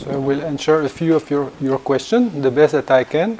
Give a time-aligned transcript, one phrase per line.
[0.00, 3.38] So I will answer a few of your, your questions the best that I can.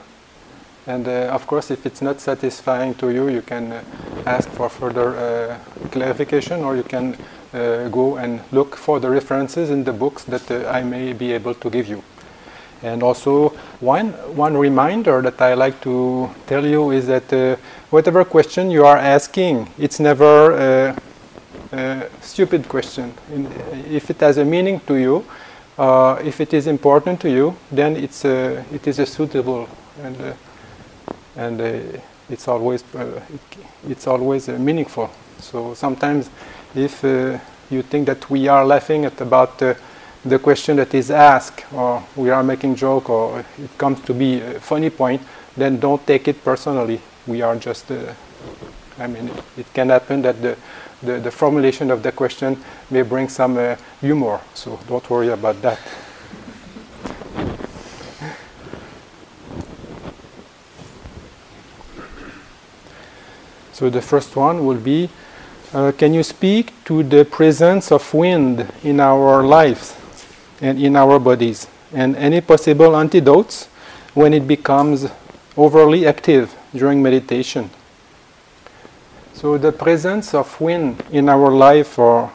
[0.87, 3.83] And uh, of course, if it's not satisfying to you, you can uh,
[4.27, 5.59] ask for further uh,
[5.91, 7.17] clarification or you can
[7.55, 11.33] uh, go and look for the references in the books that uh, I may be
[11.33, 12.03] able to give you.
[12.83, 13.51] And also,
[13.81, 17.57] one, one reminder that I like to tell you is that uh,
[17.89, 20.93] whatever question you are asking, it's never
[21.73, 23.15] a stupid question.
[23.33, 23.47] In,
[23.91, 25.25] if it has a meaning to you,
[25.81, 29.67] uh, if it is important to you, then it's a, it is a suitable
[30.03, 30.33] and uh,
[31.37, 33.21] and uh, it's always uh,
[33.89, 35.11] it's always uh, meaningful.
[35.39, 36.29] So sometimes,
[36.75, 37.03] if
[37.71, 42.29] you think that we are laughing at about the question that is asked, or we
[42.29, 45.23] are making joke, or it comes to be a funny point,
[45.57, 47.01] then don't take it personally.
[47.27, 47.91] We are just
[48.99, 50.57] I mean, it can happen that the,
[51.03, 55.61] the, the, formulation of the question may bring some uh, humor, so don't worry about
[55.63, 55.79] that.
[63.73, 65.09] So the first one will be,
[65.73, 69.97] uh, can you speak to the presence of wind in our lives
[70.61, 73.69] and in our bodies, and any possible antidotes
[74.13, 75.09] when it becomes
[75.57, 77.71] overly active during meditation?
[79.35, 82.31] So the presence of wind in our life or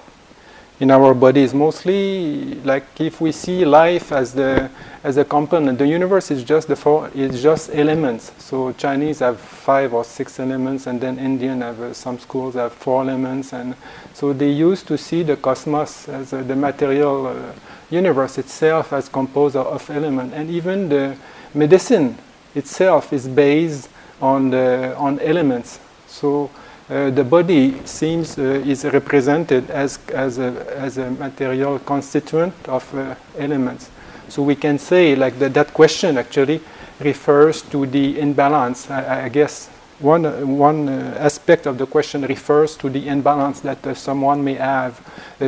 [0.80, 4.70] in our body is mostly like if we see life as the
[5.04, 5.78] as a component.
[5.78, 7.10] The universe is just the four.
[7.14, 8.32] It's just elements.
[8.40, 12.74] So Chinese have five or six elements, and then Indian have uh, some schools have
[12.74, 13.76] four elements, and
[14.14, 17.54] so they used to see the cosmos as uh, the material uh,
[17.90, 21.16] universe itself as composed of elements, and even the
[21.54, 22.18] medicine
[22.56, 23.90] itself is based
[24.22, 25.80] on the on elements.
[26.08, 26.50] So
[26.90, 32.94] uh, the body seems uh, is represented as, as, a, as a material constituent of
[32.94, 33.90] uh, elements.
[34.30, 36.62] So we can say like that, that question actually
[37.00, 38.90] refers to the imbalance.
[38.90, 39.70] I, I guess
[40.00, 44.98] one, one aspect of the question refers to the imbalance that someone may have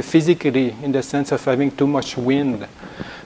[0.02, 2.66] physically in the sense of having too much wind.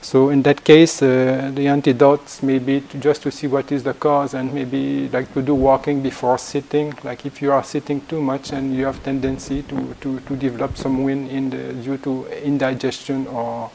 [0.01, 3.83] So in that case, uh, the antidotes may be to just to see what is
[3.83, 6.93] the cause and maybe like to do walking before sitting.
[7.03, 10.75] Like if you are sitting too much and you have tendency to, to, to develop
[10.75, 13.69] some wind in the, due to indigestion or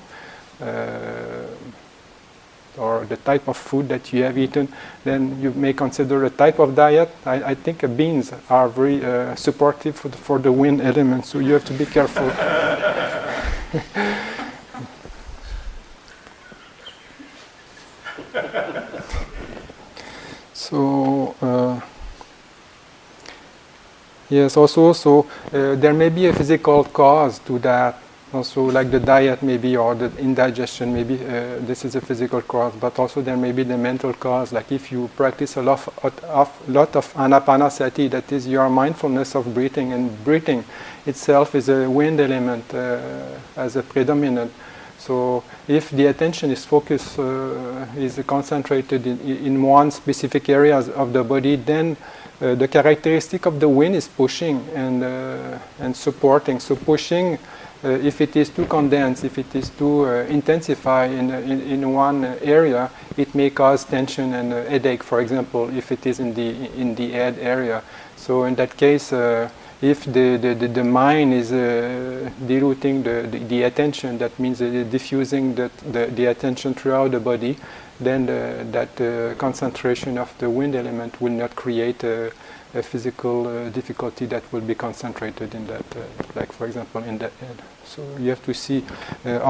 [0.61, 1.47] uh,
[2.79, 4.69] or the type of food that you have eaten,
[5.05, 7.09] then you may consider a type of diet.
[7.25, 11.25] I, I think uh, beans are very uh, supportive for the, for the wind element,
[11.25, 12.31] so you have to be careful.
[20.69, 21.81] so uh,
[24.29, 28.03] yes, also so uh, there may be a physical cause to that.
[28.33, 32.75] Also like the diet maybe or the indigestion maybe uh, this is a physical cause
[32.75, 34.53] but also there may be the mental cause.
[34.53, 39.37] Like if you practice a lot of, of, lot of anapanasati that is your mindfulness
[39.37, 40.65] of breathing and breathing
[41.07, 44.53] itself is a wind element uh, as a predominant
[45.07, 51.13] so if the attention is focused uh, is concentrated in, in one specific areas of
[51.13, 51.97] the body then
[52.41, 57.39] uh, the characteristic of the wind is pushing and uh, and supporting so pushing
[57.85, 61.61] uh, if it is too condensed, if it is too uh, intensified in, uh, in,
[61.61, 66.33] in, one area, it may cause tension and headache, for example, if it is in
[66.33, 67.83] the, in the head area.
[68.17, 69.13] So in that case,
[69.83, 74.63] if the, the, the, the, mind is uh, diluting the, the, the, attention, that means
[74.63, 77.57] uh, diffusing the, the, the, attention throughout the body,
[78.01, 82.33] then that uh, concentration of the wind element will not create a,
[82.75, 86.01] a physical uh, difficulty that will be concentrated in that, uh,
[86.35, 87.63] like for example in the head.
[87.85, 88.85] So you have to see
[89.25, 89.41] uh,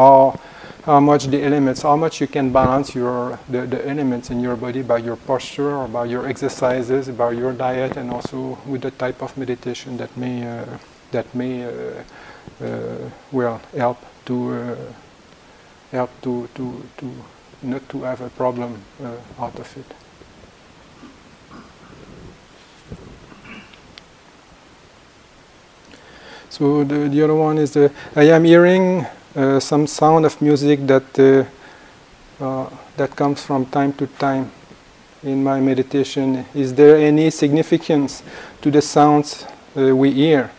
[0.86, 4.56] how, much the elements, how much you can balance your the, the elements in your
[4.56, 8.92] body by your posture or by your exercises, by your diet, and also with the
[8.92, 10.64] type of meditation that may uh,
[11.10, 12.02] that may uh,
[12.64, 14.76] uh, well help to
[15.91, 17.10] help to, to, to
[17.62, 18.81] not to have a problem
[19.38, 19.94] out of it.
[26.49, 29.11] So the, the other one is the I am hearing uh,
[29.61, 31.44] some sound of music that uh,
[32.43, 34.50] uh, that comes from time to time
[35.23, 36.44] in my meditation.
[36.55, 38.23] Is there any significance
[38.62, 39.44] to the sounds
[39.77, 40.50] uh, we hear?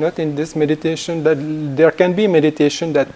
[0.00, 1.24] Not in this meditation.
[1.24, 1.38] but
[1.76, 3.08] there can be meditation that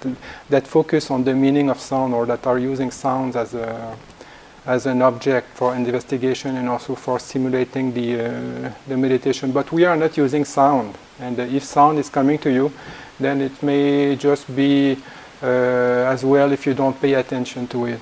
[0.49, 3.97] that focus on the meaning of sound or that are using sounds as a
[4.67, 9.51] as an object for investigation and also for stimulating the, uh, the meditation.
[9.51, 10.97] But we are not using sound.
[11.19, 12.73] And uh, if sound is coming to you,
[13.23, 14.97] then it may just be
[15.43, 15.47] uh,
[16.13, 18.01] as well if you don't pay attention to it.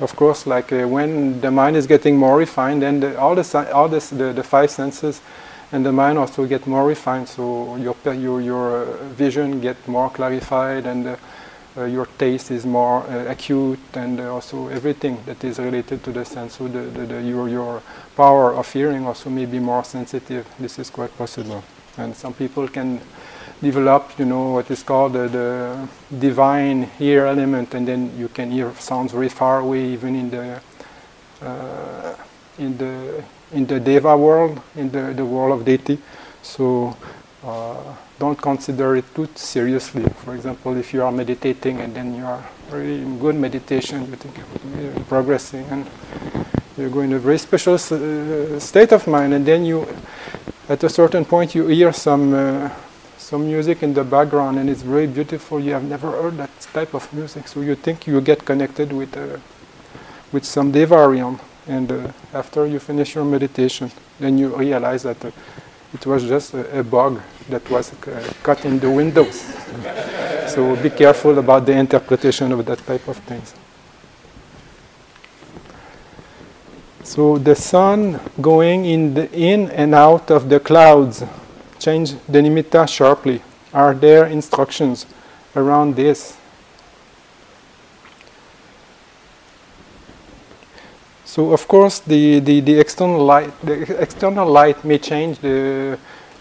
[0.00, 3.72] Of course, like uh, when the mind is getting more refined, then the, all, the,
[3.72, 5.20] all the, the five senses
[5.72, 7.28] and the mind also get more refined.
[7.28, 11.16] So your your your uh, vision get more clarified, and uh,
[11.76, 16.56] uh, your taste is more acute, and also everything that is related to the sense.
[16.56, 17.82] So the, the, the, your your
[18.16, 20.46] power of hearing also may be more sensitive.
[20.58, 21.62] This is quite possible,
[21.96, 23.00] and some people can
[23.62, 28.50] develop, you know, what is called the, the divine ear element, and then you can
[28.50, 30.60] hear sounds very far away, even in the
[31.42, 32.14] uh,
[32.58, 33.22] in the
[33.52, 35.98] in the Deva world, in the, the world of deity.
[36.42, 36.96] So
[37.44, 37.76] uh,
[38.18, 40.04] don't consider it too seriously.
[40.24, 44.16] For example, if you are meditating and then you are really in good meditation, you
[44.16, 45.86] think you're progressing and
[46.76, 49.86] you go in a very special uh, state of mind, and then you,
[50.68, 52.70] at a certain point, you hear some uh,
[53.30, 55.60] some music in the background, and it's very beautiful.
[55.60, 59.16] You have never heard that type of music, so you think you get connected with
[59.16, 59.38] uh,
[60.32, 65.24] with some Deva realm and uh, after you finish your meditation, then you realize that
[65.24, 65.30] uh,
[65.94, 69.40] it was just a, a, bug that was uh, cut in the windows.
[70.48, 73.54] so be careful about the interpretation of that type of things.
[77.04, 81.24] So the sun going in, the, in and out of the clouds
[81.80, 83.42] change the nimitta sharply.
[83.72, 85.06] Are there instructions
[85.56, 86.36] around this?
[91.24, 95.96] So of course the, the, the external light the external light may change the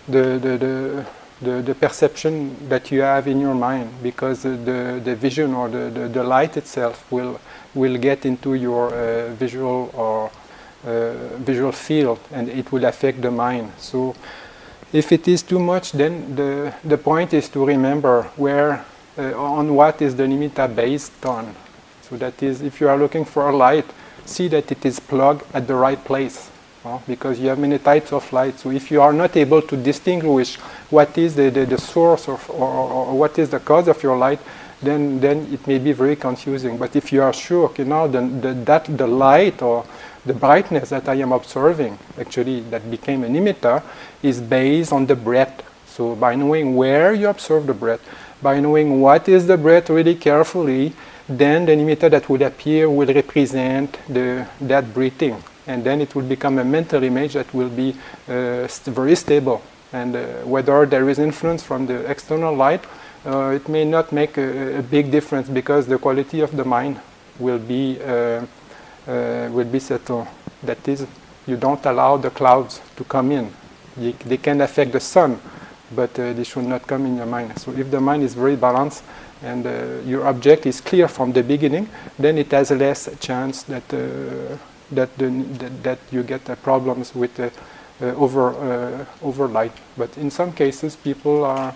[0.08, 1.06] the, the, the,
[1.42, 5.92] the, the perception that you have in your mind because the, the vision or the,
[5.92, 7.40] the, the light itself will
[7.76, 10.32] will get into your uh, visual or
[10.86, 13.72] uh, visual field and it will affect the mind.
[13.78, 14.16] So
[14.92, 18.86] if it is too much then the, the point is to remember where
[19.18, 21.56] uh, on what is the nimitta based on.
[22.02, 23.86] So that is if you are looking for a light
[24.26, 26.50] see that it is plugged at the right place.
[27.08, 28.58] because you have many types of light.
[28.58, 30.56] So if you are not able to distinguish
[30.90, 34.18] what is the, the, the source of, or, or, what is the cause of your
[34.18, 34.40] light,
[34.82, 36.78] then, then it may be very confusing.
[36.78, 39.86] But if you are sure, okay, now the, the, that the light or
[40.26, 43.84] the brightness that I am observing, actually that became an nimitta,
[44.22, 45.64] is based on the breath.
[45.88, 48.02] So by knowing where you observe the breath,
[48.42, 50.94] by knowing what is the breath really carefully,
[51.28, 55.44] then the nimitta that will appear will represent the, that breathing.
[55.68, 57.96] And then it will become a mental image that will be
[58.28, 59.62] uh, st very stable.
[59.94, 62.84] And uh, whether there is influence from the external light,
[63.26, 67.00] uh, it may not make a, a, big difference because the quality of the mind
[67.38, 68.46] will be, uh,
[69.52, 70.28] will be settled.
[70.64, 71.06] That is,
[71.48, 73.52] you don't allow the clouds to come in.
[73.98, 75.40] They, can affect the sun,
[75.96, 77.58] but uh, they should not come in your mind.
[77.60, 79.04] So if the mind is very balanced,
[79.42, 83.94] and uh, your object is clear from the beginning, then it has less chance that
[83.94, 84.58] uh,
[84.92, 87.40] that, the, that, that you get uh, problems with
[88.02, 89.74] over over light.
[89.98, 91.74] But in some cases, people are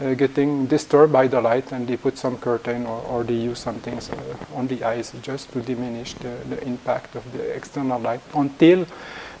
[0.00, 3.58] uh, getting disturbed by the light and they put some curtain or, or they use
[3.58, 8.20] something uh, on the eyes just to diminish the, the impact of the external light
[8.34, 8.86] until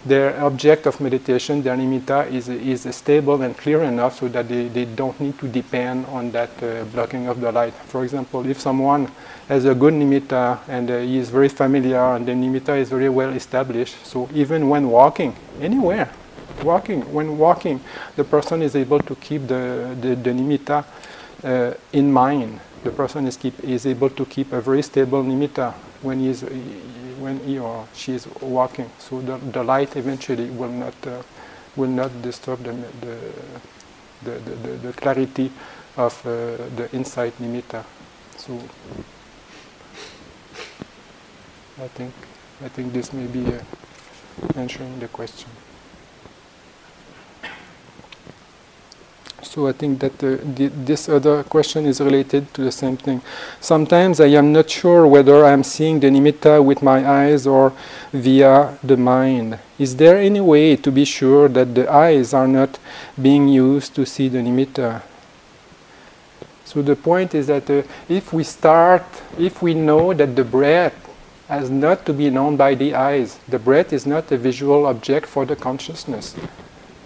[0.06, 4.68] their object of meditation, their nimitta, is, is stable and clear enough so that they,
[4.68, 7.72] they don't need to depend on that uh, blocking of the light.
[7.72, 9.10] For example, if someone
[9.48, 13.08] has a good nimitta and uh, he is very familiar and the nimitta is very
[13.08, 16.10] well established, so even when walking, anywhere,
[16.62, 17.80] walking, when walking,
[18.16, 20.84] the person is able to keep the, the, the nimitta
[21.44, 22.60] uh, in mind.
[22.82, 25.72] The person is, keep, is able to keep a very stable nimitta
[26.02, 26.44] when he is
[27.18, 28.90] when he or she is walking.
[28.98, 31.22] So the, the light eventually will not uh,
[31.76, 33.18] will not disturb the the,
[34.22, 35.50] the, the, the clarity
[35.96, 37.84] of uh, the insight nimitta.
[38.36, 38.60] So
[41.82, 42.12] I think
[42.62, 43.60] I think this may be uh,
[44.56, 45.50] answering the question.
[49.44, 53.20] So I think that uh, the, this other question is related to the same thing.
[53.60, 57.72] Sometimes I am not sure whether I am seeing the nimitta with my eyes or
[58.12, 59.58] via the mind.
[59.78, 62.78] Is there any way to be sure that the eyes are not
[63.20, 65.02] being used to see the nimitta?
[66.64, 69.04] So the point is that uh, if we start,
[69.38, 70.94] if we know that the breath
[71.48, 75.26] has not to be known by the eyes, the breath is not a visual object
[75.26, 76.34] for the consciousness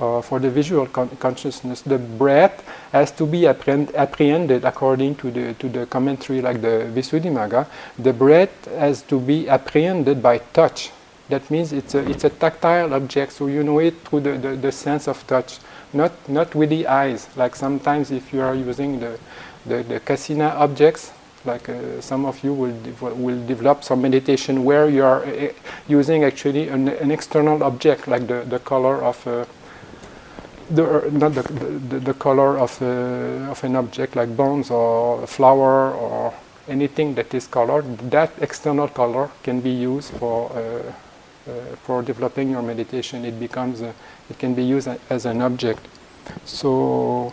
[0.01, 5.31] uh, for the visual con consciousness, the breath has to be apprehend apprehended according to
[5.31, 7.67] the to the commentary like the Visuddhimagga.
[7.99, 10.91] The breath has to be apprehended by touch.
[11.29, 14.57] That means it's a it's a tactile object, so you know it through the, the,
[14.57, 15.59] the sense of touch,
[15.93, 17.29] not not with the eyes.
[17.37, 19.19] Like sometimes if you are using the
[19.67, 21.13] the, the kasina objects,
[21.45, 25.53] Like uh, some of you will will develop some meditation where you are uh,
[25.87, 29.45] using actually an, an, external object, like the, the color of uh,
[30.71, 35.27] the not the, the, the color of uh, of an object like bones or a
[35.27, 36.35] flower or
[36.69, 37.99] anything that is colored.
[38.11, 40.93] That external color can be used for uh,
[41.51, 43.25] uh, for developing your meditation.
[43.25, 45.87] It becomes it can be used as an object.
[46.45, 47.33] So.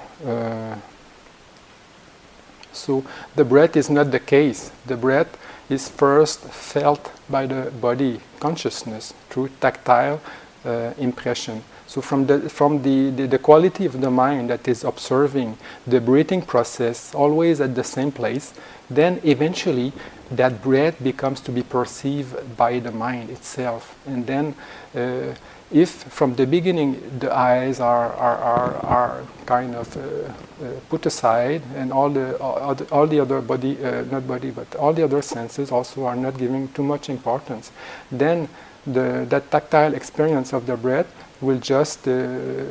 [2.76, 3.04] So
[3.36, 4.72] the breath is not the case.
[4.86, 5.38] The breath
[5.70, 10.22] is first felt by the body consciousness through tactile
[10.66, 11.64] uh, impression.
[11.96, 16.02] So from the from the, the, the, quality of the mind that is observing the
[16.02, 18.54] breathing process always at the same place,
[18.90, 19.94] then eventually
[20.30, 23.96] that breath becomes to be perceived by the mind itself.
[24.06, 24.56] And then
[24.94, 25.36] uh,
[25.72, 31.06] if from the beginning the eyes are, are, are, are kind of uh, uh, put
[31.06, 35.06] aside and all the, all, all the other body, uh, not body, but all the
[35.06, 37.72] other senses also are not giving too much importance,
[38.12, 38.50] then
[38.86, 41.08] the, that tactile experience of the breath
[41.42, 42.66] will just uh,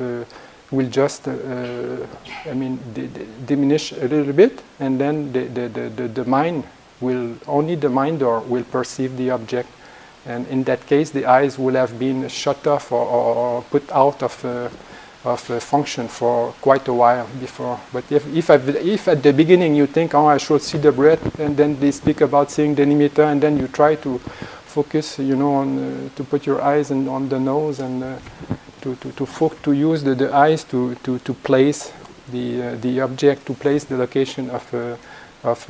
[0.00, 0.24] uh,
[0.70, 1.32] will just, uh,
[2.44, 2.80] I mean,
[3.46, 6.64] diminish a little bit, and then the, the, the, the, mind
[7.00, 9.68] will, only the mind or will perceive the object
[10.26, 14.22] and in that case, the eyes will have been shut off or, or put out
[14.24, 14.68] of, uh,
[15.24, 17.80] of uh, function for quite a while before.
[17.92, 21.38] But if, if, if, at the beginning you think, oh, I should see the breath,
[21.38, 24.20] and then they speak about seeing the nimitta, and then you try to
[24.76, 28.18] focus, you know, on, uh, to put your eyes in, on the nose and uh,
[28.82, 31.92] to, to, to, fo- to use the, the eyes to, to, to place
[32.30, 34.98] the, uh, the object, to place the location of,
[35.42, 35.64] of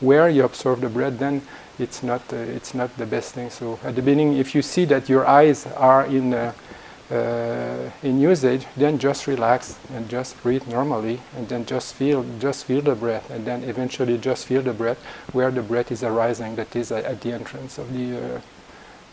[0.00, 1.42] where you observe the breath, then
[1.78, 3.50] it's not it's not the best thing.
[3.50, 6.52] So at the beginning, if you see that your eyes are in
[7.10, 12.24] uh, uh, in usage, then just relax and just breathe normally, and then just feel
[12.38, 14.98] just feel the breath, and then eventually just feel the breath
[15.32, 16.56] where the breath is arising.
[16.56, 18.40] That is at the entrance of the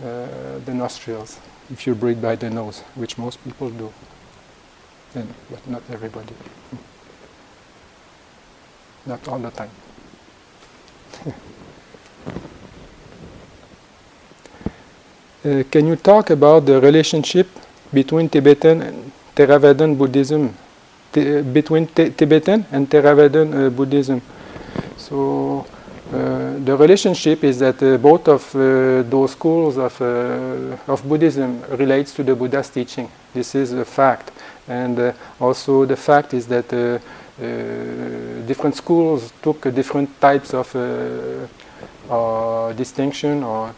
[0.03, 1.39] uh, the nostrils.
[1.71, 3.91] If you breathe by the nose, which most people do,
[5.13, 6.35] but not everybody.
[9.05, 9.71] Not all the time.
[15.45, 17.47] Uh, can you talk about the relationship
[17.93, 20.53] between Tibetan and Theravadan Buddhism,
[21.11, 24.21] t- between t- Tibetan and Theravadan uh, Buddhism?
[24.97, 25.65] So
[26.13, 31.61] uh, the relationship is that uh, both of uh, those schools of, uh, of Buddhism
[31.71, 33.09] relates to the Buddha's teaching.
[33.33, 34.31] This is a fact,
[34.69, 36.69] and also the fact is that
[38.47, 40.71] different schools took different types of
[42.75, 43.75] distinction or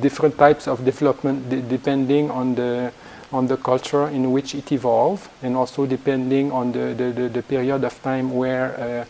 [0.00, 2.92] different types of development depending on the
[3.32, 7.42] on the culture in which it evolved and also depending on the, the, the, the
[7.42, 9.06] period of time where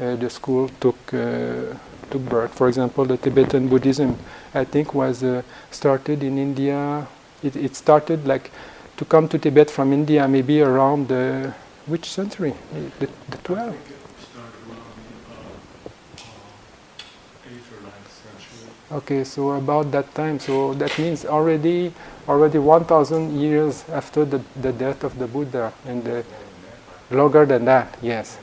[0.00, 1.74] uh, uh, the school took uh,
[2.10, 2.54] took birth.
[2.54, 4.16] For example, the Tibetan Buddhism,
[4.54, 5.24] I think, was
[5.70, 7.06] started in India.
[7.42, 8.50] It, it started like
[8.96, 11.54] to come to Tibet from India maybe around the
[11.86, 12.54] which century?
[12.98, 13.87] The, the 12th.
[18.90, 21.92] Okay, so about that time, so that means already
[22.26, 26.24] already 1,000 years after the, the death of the Buddha, and the,
[27.10, 28.38] longer than that, yes.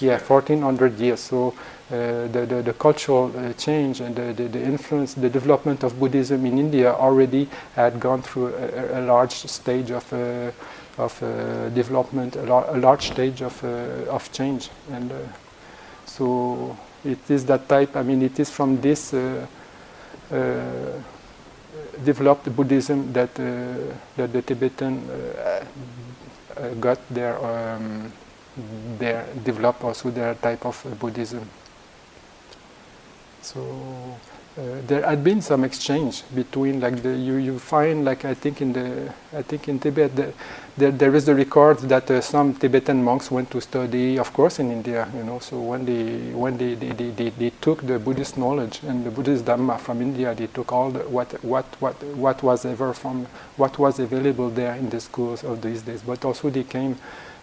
[0.00, 1.20] Yeah, 1400 years.
[1.20, 1.54] So
[1.90, 5.98] uh, the, the, the, cultural uh, change and the, the, the, influence, the development of
[6.00, 10.50] Buddhism in India already had gone through a, a large stage of, uh,
[10.98, 14.70] of uh, development, a, lar- a, large stage of, uh, of change.
[14.90, 15.16] And uh,
[16.06, 19.46] so it is that type, I mean, it is from this uh,
[20.30, 20.36] uh,
[22.04, 25.02] developed Buddhism that, uh, that the Tibetan
[26.80, 28.12] got their, um,
[28.98, 31.48] their, developed also their type of Buddhism.
[33.40, 34.18] So
[34.58, 38.60] uh, there had been some exchange between like the you, you find like I think
[38.60, 40.32] in the I think in Tibet the,
[40.76, 44.58] the, there is the record that uh, some Tibetan monks went to study of course
[44.58, 45.38] in India you know.
[45.38, 49.10] So when they when they, they, they, they, they took the Buddhist knowledge and the
[49.10, 53.26] Buddhist Dhamma from India they took all the, what what what what was ever from
[53.56, 56.02] what was available there in the schools of these days.
[56.02, 56.98] But also they came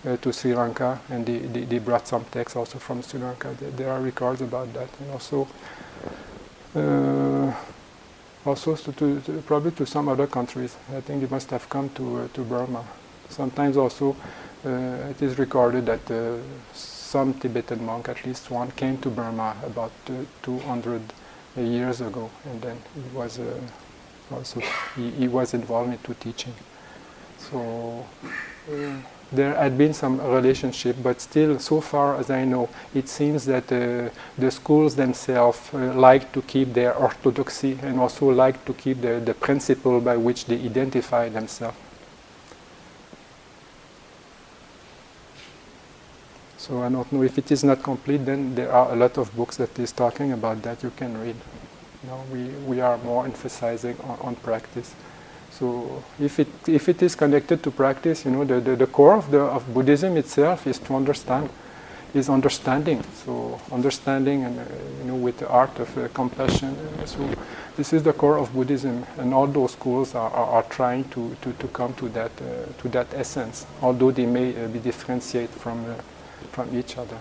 [0.05, 3.53] uh, to Sri Lanka and they, they, they, brought some texts also from Sri Lanka.
[3.59, 4.87] There, there are records about that.
[4.99, 5.47] And also
[8.45, 10.75] also to, to, probably to some other countries.
[10.95, 12.83] I think it must have come to, uh, to Burma.
[13.29, 14.15] Sometimes also
[14.65, 16.37] uh, it is recorded that uh,
[16.73, 19.91] some Tibetan monk, at least one, came to Burma about
[20.43, 21.01] 200
[21.57, 23.59] years ago, and then he was uh,
[24.31, 24.61] also
[24.95, 26.53] he, he, was involved into teaching.
[27.37, 28.05] So
[29.31, 33.71] there had been some relationship, but still, so far as I know, it seems that
[33.71, 39.01] uh, the schools themselves uh, like to keep their orthodoxy and also like to keep
[39.01, 41.77] the, the principle by which they identify themselves.
[46.57, 48.25] So I don't know if it is not complete.
[48.25, 51.35] Then there are a lot of books that is talking about that you can read.
[52.05, 54.93] Know, we we are more emphasizing on, on practice.
[55.59, 59.15] So if it if it is connected to practice, you know, the, the, the core
[59.15, 61.49] of the of Buddhism itself is to understand,
[62.13, 63.03] is understanding.
[63.25, 64.63] So understanding and uh,
[64.99, 66.77] you know with the art of uh, compassion.
[67.05, 67.29] So
[67.75, 71.35] this is the core of Buddhism, and all those schools are, are, are trying to,
[71.41, 75.49] to, to come to that uh, to that essence, although they may uh, be differentiated
[75.49, 75.95] from uh,
[76.51, 77.17] from each other.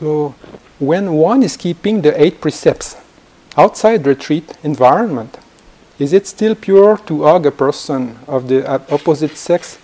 [0.00, 0.34] So,
[0.78, 2.96] when one is keeping the eight precepts
[3.54, 5.36] outside retreat environment,
[5.98, 9.78] is it still pure to hug a person of the opposite sex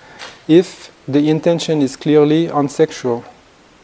[0.49, 3.25] if the intention is clearly unsexual?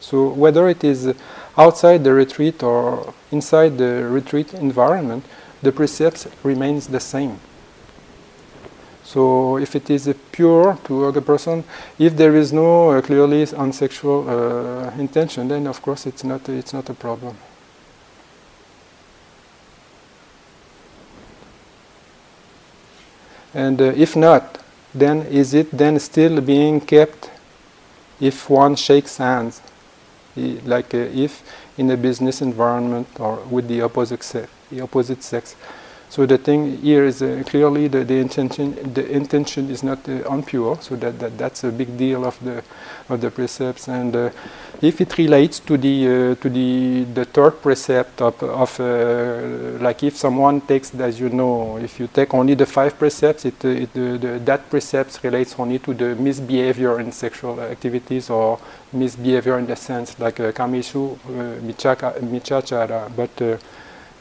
[0.01, 1.15] So, whether it is
[1.59, 5.27] outside the retreat or inside the retreat environment,
[5.61, 7.41] the precepts remains the same.
[9.13, 11.65] So if it is pure to other person,
[11.99, 16.73] if there is no uh, clearly unsexual uh, intention, then of course it's not it's
[16.73, 17.37] not a problem.
[23.53, 24.65] And uh, if not,
[24.95, 27.31] then is it then still being kept
[28.19, 29.61] if one shakes hands,
[30.65, 31.43] like uh, if
[31.77, 35.55] in a business environment or with the opposite sex, the opposite sex?
[36.13, 40.29] So the thing here is uh, clearly the, the intention the intention is not uh,
[40.35, 40.77] unpure.
[40.83, 42.63] So that, that that's a big deal of the
[43.09, 43.89] of the precepts.
[43.89, 44.29] And uh,
[44.83, 50.03] if it relates to the uh, to the the third precept of, of uh, like
[50.03, 53.69] if someone takes as you know if you take only the five precepts, it, uh,
[53.69, 58.59] it the, that precepts relates only to the misbehavior in sexual activities or
[58.93, 61.17] misbehavior in the sense like uh, kamesu
[61.63, 63.59] micchacara, but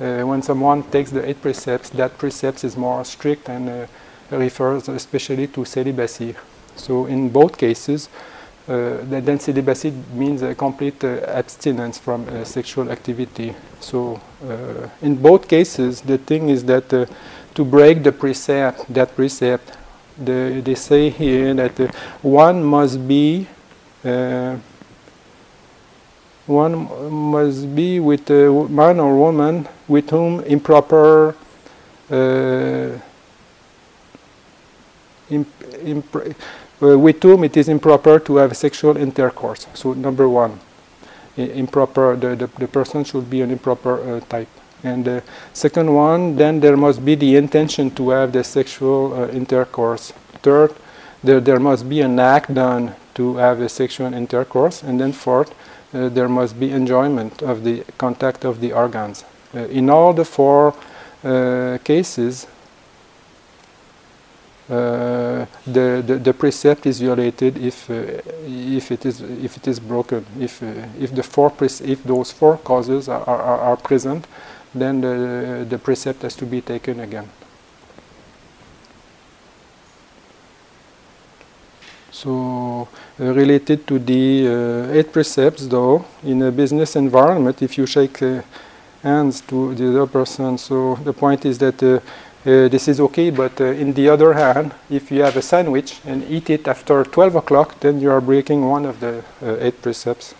[0.01, 3.87] uh, when someone takes the eight precepts, that precept is more strict and uh,
[4.31, 6.35] refers especially to celibacy.
[6.75, 8.09] So in both cases,
[8.67, 13.53] uh, then celibacy means a complete uh, abstinence from uh, sexual activity.
[13.79, 19.77] So uh, in both cases, the thing is that to break the precept, that precept,
[20.17, 21.77] the, they say here that
[22.21, 23.47] one must be
[26.51, 26.73] one
[27.31, 31.35] must be with a man or woman with whom improper
[32.11, 32.99] uh,
[35.29, 35.47] imp,
[35.83, 39.67] imp, uh, with whom it is improper to have sexual intercourse.
[39.73, 40.59] So number one,
[41.37, 42.15] improper.
[42.15, 44.49] The, the, the person should be an improper uh, type.
[44.83, 49.27] And the second one, then there must be the intention to have the sexual uh,
[49.27, 50.11] intercourse.
[50.41, 50.73] Third,
[51.23, 54.81] there, there must be an act done to have a sexual intercourse.
[54.81, 55.53] And then fourth,
[55.93, 59.23] uh, there must be enjoyment of the contact of the organs.
[59.54, 60.73] Uh, in all the four
[61.23, 62.47] uh, cases,
[64.71, 69.82] uh, the, the, the precept is violated if uh, if it is if it is
[69.82, 74.25] broken if uh, if the four if those four causes are, are, are present
[74.73, 77.27] then the the precept has to be taken again
[82.21, 82.88] So
[83.19, 88.21] uh, related to the uh, eight precepts, though, in a business environment, if you shake
[88.21, 88.43] uh,
[89.01, 93.31] hands to the other person, so the point is that uh, uh, this is okay,
[93.31, 97.03] but uh, in the other hand, if you have a sandwich and eat it after
[97.03, 99.23] 12 o'clock, then you are breaking one of the
[99.60, 100.36] eight precepts,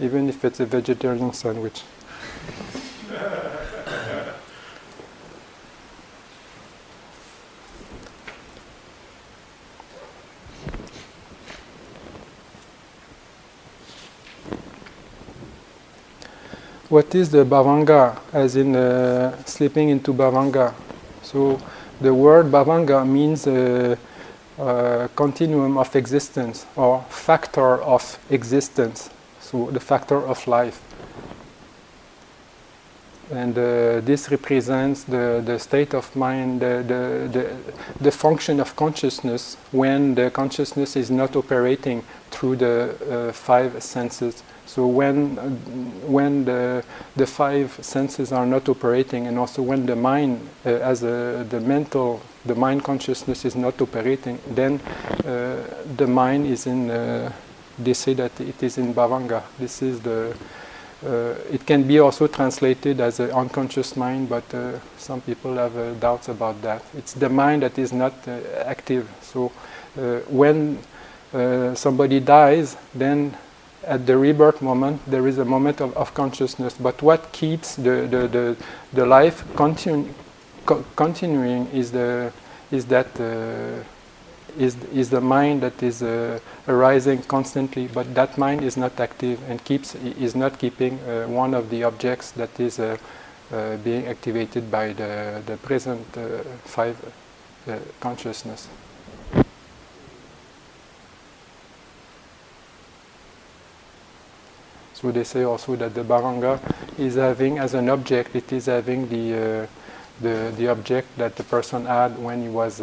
[0.00, 1.84] even if it's a vegetarian sandwich.
[16.90, 20.74] what is the bhavanga, as in uh, sleeping into bhavanga?
[21.22, 21.60] So
[22.00, 23.96] the word bhavanga means a,
[24.58, 30.82] a, continuum of existence or factor of existence, so the factor of life.
[33.30, 37.56] And uh, this represents the, the state of mind, the, the, the,
[38.00, 44.42] the, function of consciousness when the consciousness is not operating through the uh, five senses.
[44.66, 45.48] So when, uh,
[46.06, 46.84] when the,
[47.16, 51.60] the five senses are not operating and also when the mind uh, as a, the
[51.60, 54.80] mental, the mind consciousness is not operating, then
[55.24, 55.62] uh,
[55.96, 57.32] the mind is in, uh,
[57.78, 59.42] they say that it is in bhavanga.
[59.58, 60.36] This is the,
[61.02, 65.94] it can be also translated as an unconscious mind, but uh, some people have uh,
[65.94, 66.82] doubts about that.
[66.96, 69.08] It's the mind that is not uh, active.
[69.22, 69.50] So
[69.98, 70.78] uh, when
[71.32, 73.36] uh, somebody dies, then
[73.84, 76.74] at the rebirth moment, there is a moment of, of consciousness.
[76.78, 78.56] But what keeps the, the, the,
[78.92, 80.12] the life continu-
[80.66, 82.30] co- continuing is, the,
[82.70, 83.08] is that
[84.58, 89.38] is, is the mind that is uh, arising constantly, but that mind is not active
[89.48, 92.96] and keeps is not keeping uh, one of the objects that is uh,
[93.52, 96.96] uh being activated by the, the present uh, five
[97.68, 98.68] uh, consciousness.
[104.94, 106.60] So they say also that the bhavanga
[106.98, 109.66] is having as an object, it is having the,
[110.20, 112.82] the, the object that the person had when he was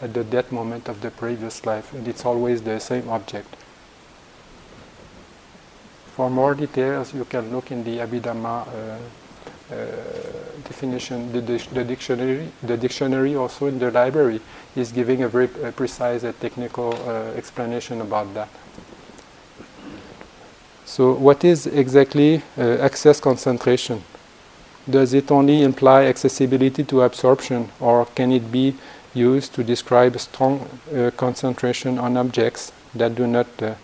[0.00, 3.54] at the death moment of the previous life, and it's always the same object.
[6.14, 8.98] For more details, you can look in the Abhidhamma uh,
[9.70, 9.86] uh,
[10.64, 11.32] definition.
[11.32, 14.40] The, the, dictionary, the dictionary also in the library
[14.74, 18.48] is giving a very uh, precise technical uh, explanation about that.
[20.84, 24.02] So, what is exactly uh, access concentration?
[24.88, 28.74] Does it only imply accessibility to absorption, or can it be
[29.18, 33.74] used to describe strong uh, concentration on objects that do not uh,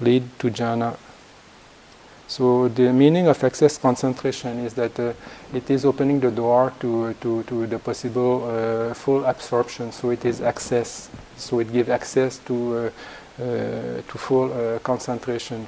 [0.00, 0.96] lead to jhana.
[2.26, 5.12] So the meaning of access concentration is that uh,
[5.52, 9.92] it is opening the door to, to, to the possible uh, full absorption.
[9.92, 11.10] So it is access.
[11.36, 12.90] So it gives access to,
[13.38, 13.42] uh, uh,
[14.08, 15.66] to full concentration.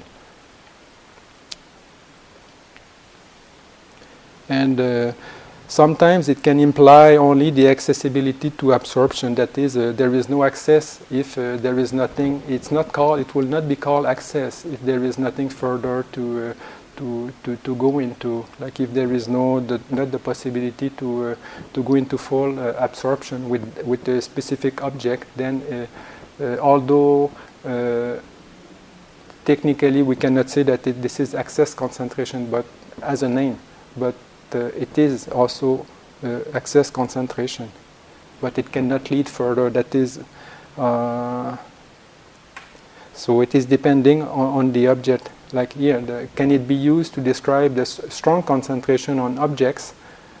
[4.49, 4.79] And
[5.67, 9.35] Sometimes it can imply only the accessibility to absorption.
[9.35, 12.41] That is, uh, there is no access if uh, there is nothing.
[12.47, 13.19] It's not called.
[13.19, 16.53] It will not be called access if there is nothing further to uh,
[16.95, 18.45] to, to, to go into.
[18.59, 21.35] Like if there is no the, not the possibility to uh,
[21.73, 25.61] to go into full uh, absorption with with a specific object, then
[26.39, 27.29] uh, although
[29.43, 32.65] technically we cannot say that it, this is access concentration, but
[33.01, 33.59] as a name,
[33.97, 34.15] but
[34.55, 35.85] it is also
[36.23, 37.71] uh, access concentration,
[38.41, 39.69] but it cannot lead further.
[39.69, 40.19] That is,
[40.77, 41.57] uh,
[43.13, 45.29] so it is depending on, on the object.
[45.53, 49.93] Like here, the, can it be used to describe the strong concentration on objects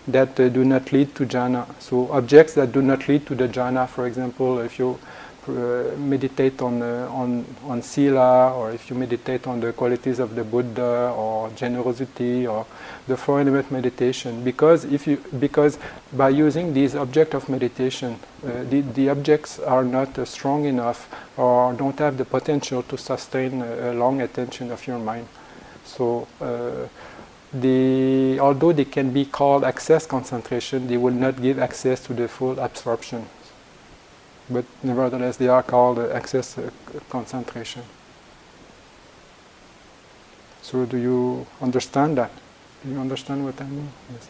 [0.07, 1.65] that uh, do not lead to jhana?
[1.81, 5.16] So objects that do not lead to the jhana, for example, if you uh,
[5.47, 10.43] meditate on, uh, on, on sila, or if you meditate on the qualities of the
[10.43, 12.65] Buddha, or generosity, or
[13.07, 15.79] the four element meditation, because if you because
[16.13, 21.07] by using these object of meditation, uh, the, the objects are not uh, strong enough
[21.37, 25.27] or don't have the potential to sustain a, a long attention of your mind.
[25.85, 26.27] So.
[26.41, 26.87] Uh,
[27.53, 32.27] the, although they can be called access concentration, they will not give access to the
[32.27, 33.25] full absorption
[34.49, 36.69] but nevertheless they are called access uh,
[37.09, 37.83] concentration.
[40.61, 42.31] So do you understand that?
[42.83, 43.89] Do you understand what I mean?
[44.13, 44.29] Yes.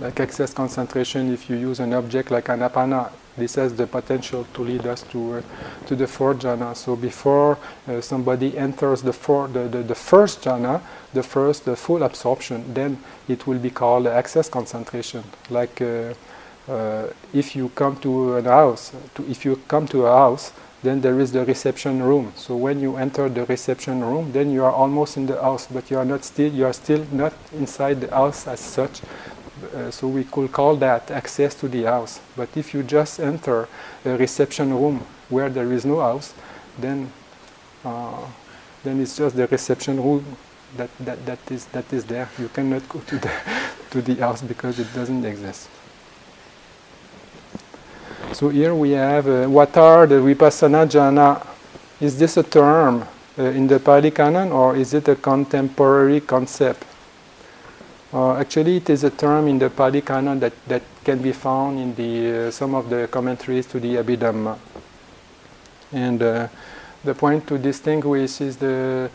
[0.00, 4.62] Like access concentration, if you use an object like anapana, this has the potential to
[4.62, 5.42] lead us to uh,
[5.86, 6.76] to the fourth jhana.
[6.76, 10.80] So before uh, somebody enters the, four, the, the, the, first jhana,
[11.12, 12.98] the first the full absorption, then
[13.28, 15.24] it will be called access concentration.
[15.48, 16.14] Like uh,
[16.68, 21.00] uh, if you come to a house, to, if you come to a house, then
[21.00, 22.32] there is the reception room.
[22.36, 25.90] So when you enter the reception room, then you are almost in the house, but
[25.90, 29.00] you are not still you are still not inside the house as such.
[29.62, 32.20] Uh, so we could call that access to the house.
[32.36, 33.68] But if you just enter
[34.04, 36.32] a reception room where there is no house,
[36.78, 37.12] then
[37.84, 38.26] uh,
[38.82, 40.24] then it's just the reception room
[40.76, 42.28] that, that, that is that is there.
[42.38, 43.30] You cannot go to the
[43.90, 45.68] to the house because it doesn't exist.
[48.32, 51.46] So here we have uh, what are the vipassana jhana?
[52.00, 53.04] Is this a term
[53.38, 56.84] uh, in the Pali Canon or is it a contemporary concept?
[58.12, 61.78] Uh, actually, it is a term in the Pali Canon that, that can be found
[61.78, 64.58] in the, uh, some of the commentaries to the Abhidhamma.
[65.92, 66.48] And uh,
[67.04, 69.08] the point to distinguish is the,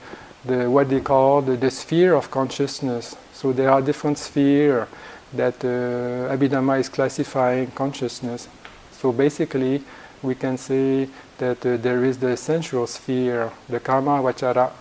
[0.45, 3.17] the what they call the, the sphere of consciousness.
[3.33, 4.87] So there are different spheres
[5.33, 8.47] that uh, Abhidhamma is classifying consciousness.
[8.93, 9.83] So basically,
[10.21, 14.71] we can say that uh, there is the sensual sphere, the kama vachara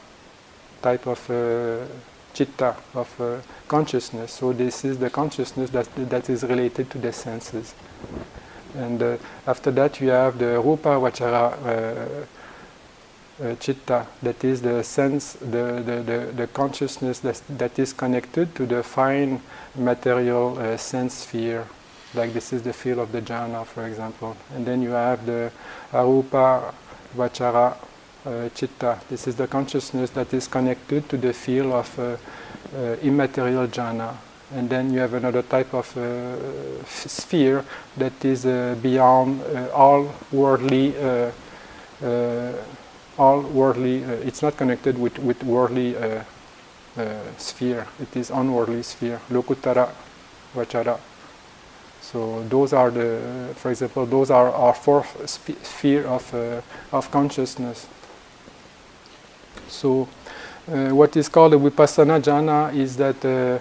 [0.81, 1.85] type of uh,
[2.33, 4.33] chitta, of consciousness.
[4.33, 7.75] So this is the consciousness that, that is related to the senses.
[8.75, 12.27] And uh, after that, you have the rupa vachara uh,
[13.43, 18.55] uh, chitta, that is the sense, the, the, the, the consciousness that, that is connected
[18.55, 19.41] to the fine
[19.75, 21.67] material uh, sense sphere.
[22.15, 24.37] Like this is the field of the jhana, for example.
[24.55, 25.51] And then you have the
[25.93, 26.73] arupa
[27.17, 27.77] vachara
[28.25, 29.01] uh, chitta.
[29.09, 31.99] This is the consciousness that is connected to the field of
[32.75, 34.15] uh, uh, immaterial jhana.
[34.55, 37.65] And then you have another type of uh, sphere
[37.97, 38.45] that is
[38.77, 39.41] beyond
[39.73, 40.95] all worldly
[43.19, 46.23] all worldly, uh, it's not connected with, with worldly uh,
[46.97, 49.91] uh, sphere, it is unworldly sphere, lokuttara
[50.55, 50.99] vachara.
[52.01, 56.61] So those are the, for example, those are our fourth sphere of, uh,
[56.93, 57.87] of consciousness.
[59.69, 60.24] So uh,
[60.67, 63.59] what is called a vipassana jhana is that uh,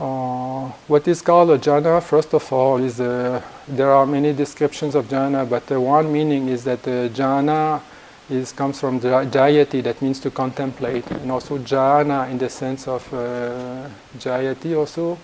[0.00, 4.94] uh, what is called a jhana, first of all, is uh, there are many descriptions
[4.94, 7.80] of jhana, but one meaning is that uh, jhana
[8.30, 13.12] is comes from jhayati, that means to contemplate, and also jhana in the sense of
[13.12, 15.18] uh, jhayati also,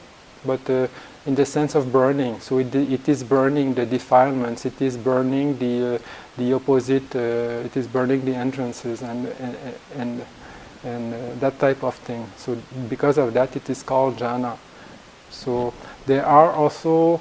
[0.45, 0.89] but uh,
[1.27, 2.39] in the sense of burning.
[2.41, 5.99] So it, it is burning the defilements, it is burning the uh,
[6.37, 9.57] the opposite, uh, it is burning the entrances and and
[9.97, 10.27] and,
[10.85, 12.27] and uh, that type of thing.
[12.37, 12.57] So
[12.89, 14.59] because of that, it is called jhana.
[15.31, 15.73] So
[16.07, 17.21] there are also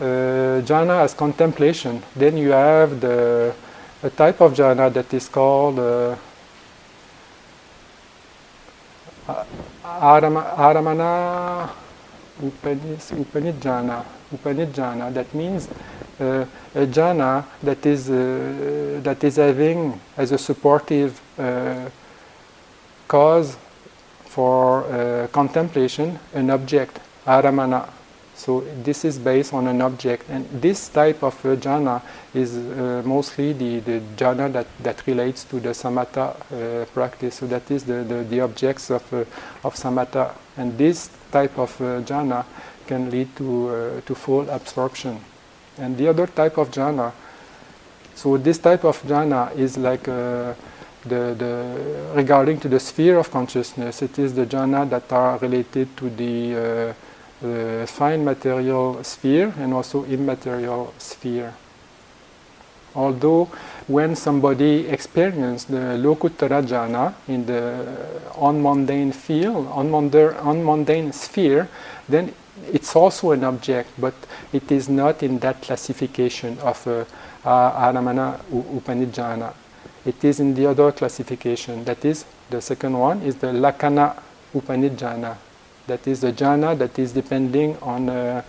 [0.00, 2.02] uh, jhana as contemplation.
[2.16, 3.54] Then you have the
[4.02, 6.16] a type of jhana that is called uh,
[9.84, 11.70] Arammana
[12.42, 14.04] Upanijjhana.
[14.32, 15.12] Upanijjhana.
[15.12, 15.68] That means
[16.20, 16.44] uh,
[16.74, 21.88] a jhana that is uh, that is having as a supportive uh,
[23.06, 23.56] cause
[24.24, 27.88] for uh, contemplation an object, arammana.
[28.36, 32.02] So this is based on an object, and this type of uh, jhana
[32.34, 36.34] is uh, mostly the, the jhana that, that relates to the samatha
[36.92, 37.36] practice.
[37.36, 41.84] So that is the, the, the objects of, of samatha, and this type of uh,
[42.08, 42.44] jhana
[42.86, 45.18] can lead to, uh, to full absorption.
[45.78, 47.12] And the other type of jhana,
[48.14, 50.54] so this type of jhana is like the,
[51.42, 51.52] the
[52.14, 54.02] regarding to the sphere of consciousness.
[54.02, 56.94] It is the jhana that are related to the
[57.44, 61.52] the fine material sphere and also immaterial sphere.
[62.94, 63.50] Although
[63.86, 67.84] when somebody experiences the lokuttara jhana in the
[68.36, 71.68] unmundane field, unmundane sphere,
[72.08, 72.32] then
[72.72, 74.14] it's also an object, but
[74.52, 77.04] it is not in that classification of uh,
[77.44, 79.52] uh, Arammana Upanijjhana.
[80.06, 81.84] It is in the other classification.
[81.84, 84.20] That is, the second one is the lakkhana
[84.54, 85.36] Upanijjhana.
[85.86, 88.42] That is the jhana that is depending on, uh,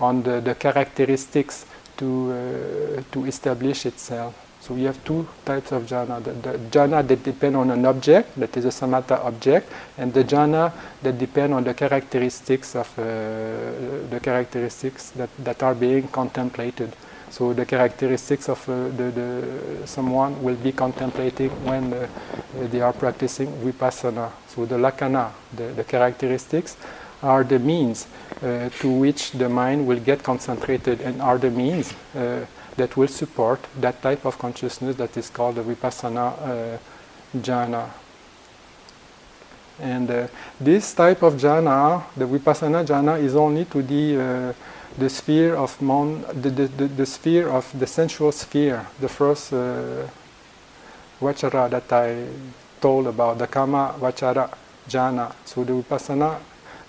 [0.00, 4.47] on the, the characteristics to, uh, to establish itself.
[4.60, 6.22] So we have two types of jhana.
[6.22, 10.24] The, the, jhana that depend on an object, that is a samatha object, and the
[10.24, 13.02] jhana that depend on the characteristics of uh,
[14.10, 16.94] the characteristics that, that are being contemplated.
[17.30, 22.08] So the characteristics of uh, the, the, someone will be contemplating when uh,
[22.70, 24.30] they are practicing vipassana.
[24.48, 26.76] So the lakkhana, the, the characteristics,
[27.22, 28.06] are the means
[28.42, 32.44] uh, to which the mind will get concentrated and are the means uh,
[32.78, 36.78] that will support that type of consciousness that is called the vipassana uh,
[37.36, 37.90] jhana.
[39.80, 40.26] And uh,
[40.58, 44.54] this type of jhana, the vipassana jhana, is only to the
[44.98, 49.52] the sphere of mon, the, the, the, the, sphere of the sensual sphere, the first
[49.52, 50.06] uh,
[51.20, 52.26] vachara that I
[52.80, 54.52] told about, the kama vachara
[54.88, 55.32] jhana.
[55.44, 56.40] So the vipassana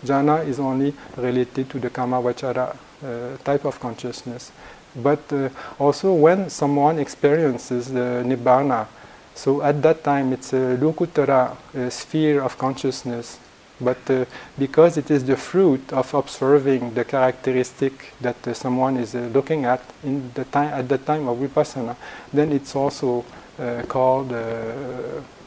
[0.04, 4.52] jhana is only related to the kama vachara uh, type of consciousness.
[4.96, 8.88] But uh, also when someone experiences the nibbana,
[9.36, 13.40] so at that time it's a lokuttara uh, sphere of consciousness
[13.82, 14.26] but uh,
[14.58, 19.66] because it is the fruit of observing the characteristic that uh, someone is uh, looking
[19.66, 21.96] at in the time at the time of vipassana,
[22.34, 23.24] then it's also
[23.58, 24.36] uh, called uh,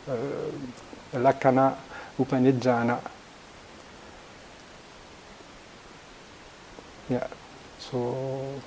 [0.08, 0.14] uh,
[1.14, 1.76] Lakkhana
[2.18, 3.00] Upanijjhana.
[7.10, 7.26] Yeah,
[7.78, 8.62] so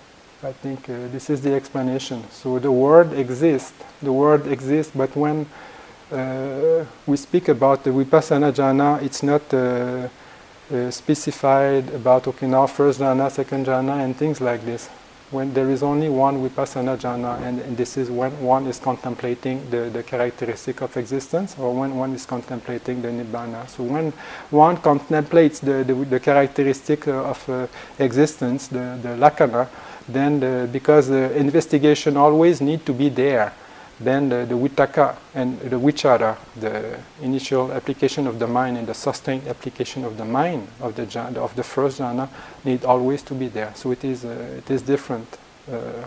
[0.46, 2.24] I think this is the explanation.
[2.30, 5.48] So the word exists, the word exists, but when
[6.12, 10.08] uh, we speak about the vipassana jhana, it's not uh,
[10.72, 14.88] uh, specified about okay now first jhana, second jhana, and things like this.
[15.32, 19.68] When there is only one vipassana jhana, and, and this is when one is contemplating
[19.72, 23.68] the, the characteristic of existence, or when one is contemplating the nibbana.
[23.68, 24.14] So when
[24.52, 27.66] one contemplates the, the, the characteristic of uh,
[27.98, 29.68] existence, the, the lakkhana,
[30.08, 33.54] then the, because the investigation always need to be there
[34.00, 38.94] then the, the vitakka and the vichara, the initial application of the mind and the
[38.94, 42.28] sustained application of the mind of the jhana, of the first jhana,
[42.66, 43.72] need always to be there.
[43.76, 45.38] So it is uh, it is different.
[45.72, 46.06] Uh,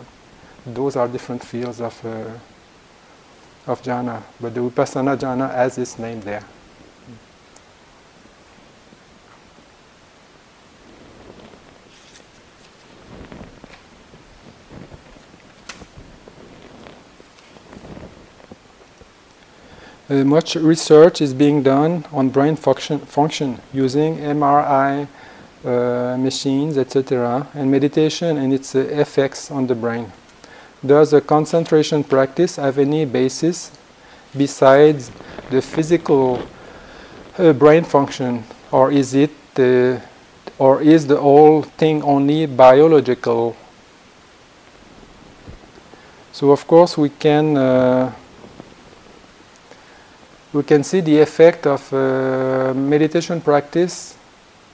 [0.67, 6.21] those are different fields of uh, of jhana, but the vipassana jhana has its name
[6.21, 6.45] there.
[20.11, 25.07] Uh, much research is being done on brain function, function using MRI
[25.65, 30.11] uh, machines, etc., and meditation and its uh, effects on the brain.
[30.87, 33.71] Does a concentration practice have any basis
[34.35, 35.11] besides
[35.51, 36.43] the physical
[37.37, 39.31] uh, brain function, or is it
[40.59, 43.57] or is the whole thing only biological?
[46.33, 48.13] So, of course, we can uh,
[50.59, 54.17] we can see the effect of uh, meditation practice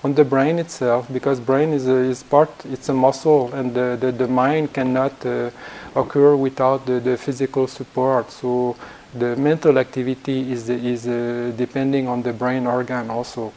[0.02, 3.98] on the brain itself because brain is, a, is part it's a muscle and the,
[4.00, 5.50] the, the mind cannot uh,
[5.94, 8.30] occur without the, the physical support.
[8.30, 8.76] So
[9.12, 13.52] the mental activity is, is uh, depending on the brain organ also.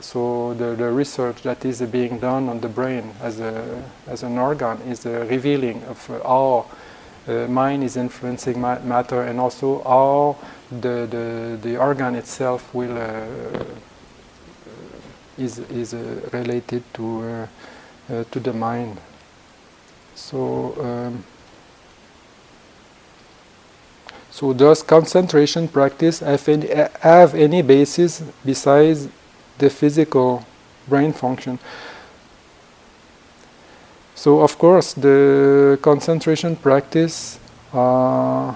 [0.00, 4.38] So the, the research that is being done on the brain as, a, as an
[4.38, 6.64] organ is uh, revealing of how
[7.28, 10.36] uh, mind is influencing ma- matter and also how
[10.70, 13.64] the, the, the organ itself will uh,
[15.38, 17.48] is, is uh, related to,
[18.10, 18.98] uh, to the mind.
[20.14, 21.24] So, um,
[24.30, 26.68] so does concentration practice have any,
[27.00, 29.08] have any basis besides
[29.58, 30.46] the physical
[30.88, 31.58] brain function?
[34.16, 37.38] So of course the concentration practice
[37.72, 38.54] uh,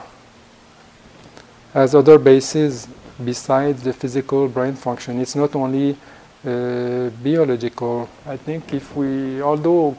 [1.74, 2.88] has other bases
[3.22, 5.20] besides the physical brain function.
[5.20, 5.96] It's not only
[6.44, 8.08] uh, biological.
[8.26, 9.96] I think if we, although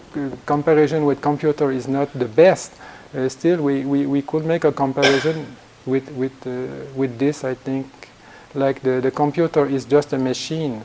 [0.47, 2.73] comparison with computer is not the best,
[3.15, 5.45] uh, still we, we, we could make a comparison
[5.85, 7.43] with with uh, with this.
[7.43, 7.85] I think
[8.55, 10.81] like the, the computer is just a machine,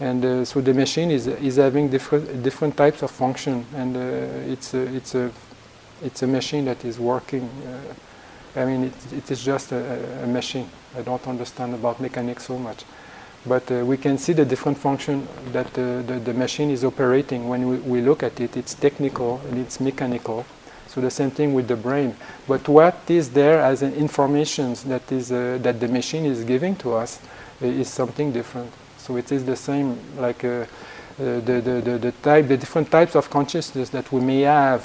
[0.00, 4.52] and uh, so the machine is is having different different types of function, and uh,
[4.52, 5.30] it's a, it's a
[6.02, 7.94] it's a machine that is working uh,
[8.56, 10.68] I mean, it, it is just a, a, machine.
[10.96, 12.84] I don't understand about mechanics so much.
[13.44, 17.48] But uh, we can see the different function that uh, the, the machine is operating
[17.48, 18.56] when we, we look at it.
[18.56, 20.46] It's technical and it's mechanical.
[20.86, 22.16] So the same thing with the brain.
[22.48, 26.76] But what is there as an information that, is, uh, that the machine is giving
[26.76, 27.20] to us
[27.60, 28.72] is something different.
[29.06, 30.66] So it is the same like uh, uh,
[31.18, 34.84] the, the, the, the, type, the different types of consciousness that we may have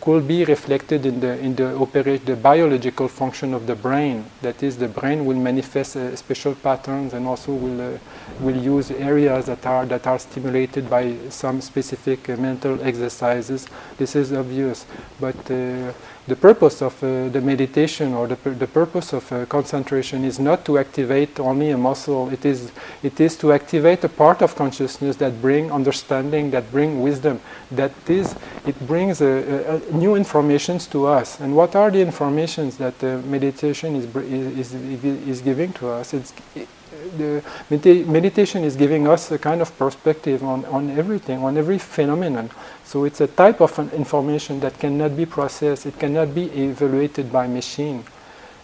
[0.00, 4.24] could be reflected in the in the operate the biological function of the brain.
[4.42, 7.98] That is, the brain will manifest uh, special patterns and also will uh,
[8.40, 13.66] will use areas that are that are stimulated by some specific uh, mental exercises.
[13.96, 14.86] This is obvious,
[15.20, 15.92] but uh,
[16.28, 20.64] the purpose of uh, the meditation or the, the purpose of uh, concentration is not
[20.66, 22.28] to activate only a muscle.
[22.30, 22.70] It is
[23.02, 27.40] it is to activate a part of consciousness that bring understanding, that bring wisdom.
[27.70, 28.34] That is,
[28.66, 31.40] it brings uh, new informations to us.
[31.40, 36.14] And what are the informations that uh, meditation is, is, is is giving to us?
[36.14, 36.32] It's
[37.16, 41.78] the medita- meditation is giving us a kind of perspective on, on everything, on every
[41.78, 42.50] phenomenon.
[42.84, 47.46] So it's a type of information that cannot be processed, it cannot be evaluated by
[47.46, 48.04] machine.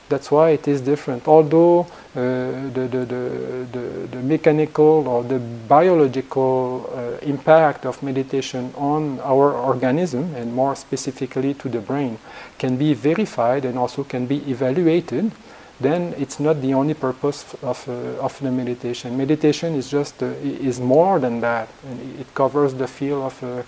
[0.08, 1.26] That's why it is different.
[1.26, 9.18] Although uh, the, the, the, the, mechanical or the biological uh, impact of meditation on
[9.20, 12.18] our organism, and more specifically to the brain,
[12.58, 15.32] can be verified and also can be evaluated,
[15.80, 19.16] then it's not the only purpose of, uh, of the meditation.
[19.16, 23.62] Meditation is just uh, is more than that, and it covers the field of uh,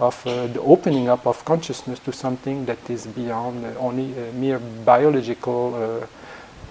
[0.00, 4.32] of uh, the opening up of consciousness to something that is beyond uh, only a
[4.32, 6.06] mere biological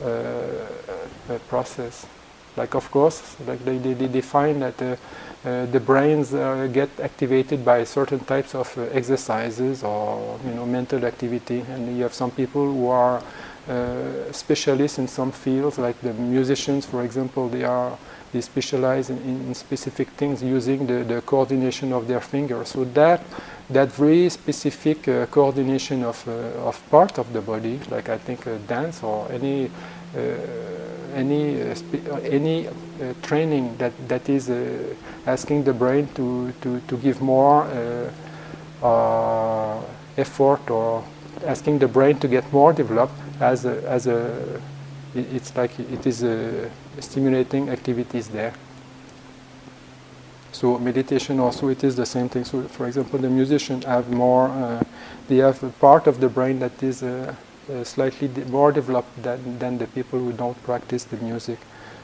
[0.04, 2.08] uh, process.
[2.58, 4.98] Like of course, like they, they, they that
[5.44, 6.32] the brains
[6.74, 12.14] get activated by certain types of exercises or you know mental activity, and you have
[12.14, 13.22] some people who are
[13.70, 17.98] uh, specialists in some fields, like the musicians, for example, they are
[18.32, 22.70] they specialize in, in specific things using the, the coordination of their fingers.
[22.70, 23.22] So that
[23.70, 28.48] that very specific uh, coordination of uh, of part of the body, like I think
[28.48, 29.70] uh, dance or any
[31.16, 31.62] any
[32.24, 32.68] any
[33.22, 34.50] training that that is
[35.28, 37.68] asking the brain to to to give more
[40.18, 41.04] effort or
[41.46, 44.62] asking the brain to get more developed as a, as a
[45.16, 46.70] it's like it is a
[47.00, 48.54] stimulating activities there.
[50.52, 52.44] So meditation also it is the same thing.
[52.44, 54.84] So for example, the musicians have more, uh,
[55.28, 57.34] they have a part of the brain that is uh,
[57.72, 61.60] uh, slightly de- more developed than, than the people who don't practice the music.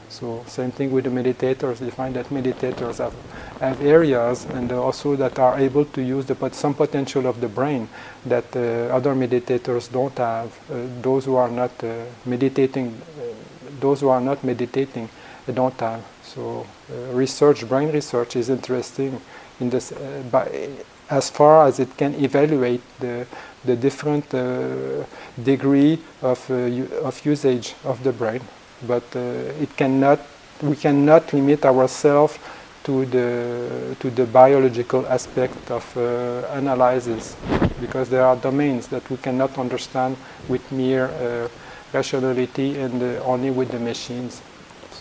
[0.10, 1.80] So same thing with the meditators.
[1.80, 3.14] They find that meditators have,
[3.60, 7.90] have areas and also that are able to use the, some potential of the brain
[8.26, 10.48] that uh, other meditators don't have.
[10.70, 13.24] Uh, those who are not uh, meditating, uh,
[13.80, 15.10] those who are not meditating,
[15.54, 16.04] don't have.
[16.24, 19.22] So uh, research, brain research, is interesting
[19.60, 20.70] in this uh, by,
[21.10, 23.28] as far as it can evaluate the
[23.64, 24.30] the different
[25.44, 28.42] degree of of usage of the brain
[28.84, 29.20] but uh,
[29.62, 30.20] it cannot,
[30.62, 32.38] we cannot limit ourselves
[32.84, 37.36] to the, to the biological aspect of uh, analysis
[37.82, 40.16] because there are domains that we cannot understand
[40.48, 41.48] with mere uh,
[41.94, 44.42] rationality and only with the machines.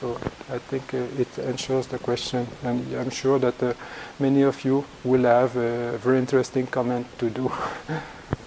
[0.01, 0.19] So
[0.51, 3.75] I think uh, it answers the question, and I'm sure that uh,
[4.19, 7.53] many of you will have a very interesting comment to do.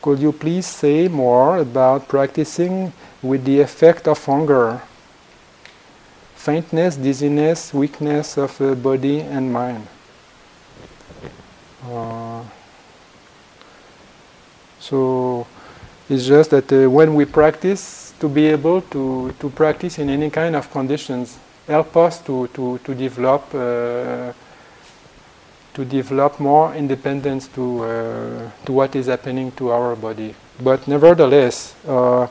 [0.00, 2.92] Could you please say more about practicing
[3.22, 4.80] with the effect of hunger,
[6.36, 9.86] faintness, dizziness, weakness of the body and mind?
[11.84, 12.42] Uh,
[14.78, 15.46] so
[16.08, 20.30] it's just that uh, when we practice, to be able to, to practice in any
[20.30, 23.54] kind of conditions, help us to, to, to develop.
[23.54, 24.32] Uh,
[25.78, 30.34] to develop more independence to, uh, to what is happening to our body.
[30.60, 32.26] But nevertheless, uh,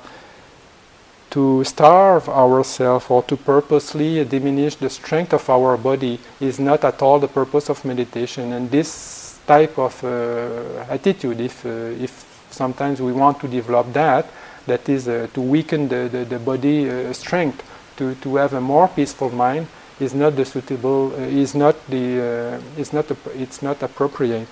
[1.30, 7.02] to starve ourselves or to purposely diminish the strength of our body is not at
[7.02, 8.52] all the purpose of meditation.
[8.52, 12.12] And this type of uh, attitude, if, uh, if
[12.52, 14.26] sometimes we want to develop that,
[14.66, 17.64] that is uh, to weaken the, the, the body uh, strength,
[17.96, 19.68] to, to have a more peaceful mind,
[20.00, 24.48] is not the suitable, uh, is not the, uh, is not, it's not appropriate.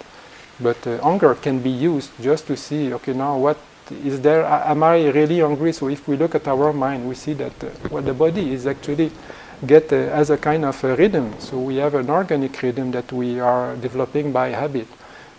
[0.59, 3.57] But uh, hunger can be used just to see, okay, now what
[3.91, 4.45] is there?
[4.45, 5.73] Am I really hungry?
[5.73, 8.65] So if we look at our mind, we see that uh, what the body is
[8.65, 9.11] actually
[9.65, 11.35] get uh, as a kind of a rhythm.
[11.39, 14.87] So we have an organic rhythm that we are developing by habit.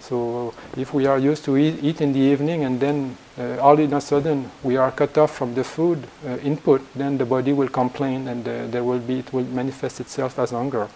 [0.09, 3.77] So if we are used to eat, eat in the evening and then uh, all
[3.77, 7.53] in a sudden we are cut off from the food uh, input, then the body
[7.53, 10.89] will complain and uh, there will be it will manifest itself as hunger.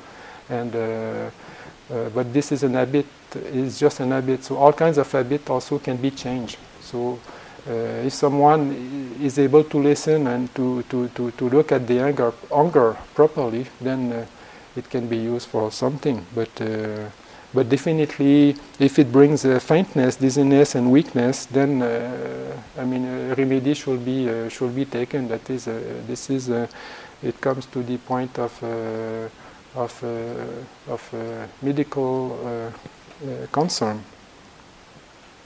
[0.49, 1.31] And uh,
[1.91, 4.45] uh, but this is an habit, is just an habit.
[4.45, 6.59] So all kinds of habit also can be changed.
[6.81, 7.19] So
[7.69, 11.99] uh, if someone is able to listen and to, to, to, to look at the
[11.99, 14.29] hunger, hunger properly, then
[14.77, 16.25] it can be used for something.
[16.33, 16.61] But
[17.53, 23.35] but definitely, if it brings uh, faintness, dizziness, and weakness, then uh, I mean, a
[23.35, 25.29] remedy should be uh, should be taken.
[25.29, 28.63] That is, uh, this is, it comes to the point of
[29.75, 30.05] of
[30.89, 31.15] of
[31.63, 32.73] medical
[33.53, 34.03] concern,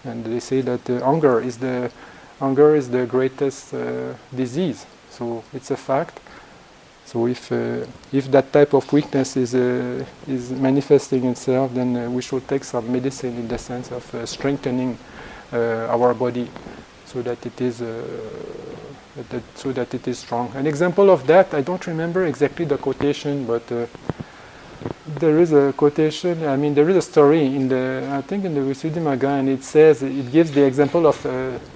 [0.05, 1.91] and they say that hunger is the
[2.39, 3.75] hunger is the greatest
[4.35, 4.87] disease.
[5.11, 6.21] So it's a fact.
[7.07, 12.11] So if uh, if that type of weakness is uh, is manifesting itself, then uh,
[12.11, 14.99] we should take some medicine in the sense of uh, strengthening
[15.53, 16.49] uh, our body,
[17.05, 18.03] so that it is uh,
[19.31, 20.51] that, so that it is strong.
[20.57, 23.67] An example of that, I don't remember exactly the quotation, but
[25.21, 26.47] there is a quotation.
[26.47, 29.63] I mean, there is a story in the I think in the Visuddhimagga, and it
[29.63, 31.21] says it gives the example of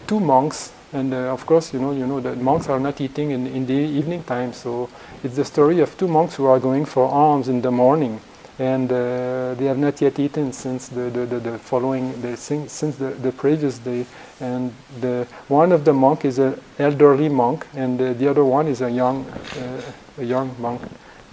[0.06, 3.30] two monks and uh, of course, you know, you know that monks are not eating
[3.30, 4.52] in, in the evening time.
[4.52, 4.88] So
[5.22, 8.20] it's the story of two monks who are going for alms in the morning,
[8.58, 13.10] and uh, they have not yet eaten since the, the, the, the following since the,
[13.10, 14.06] the previous day.
[14.40, 18.66] And the one of the monk is an elderly monk, and uh, the other one
[18.66, 19.82] is a young uh,
[20.18, 20.80] a young monk.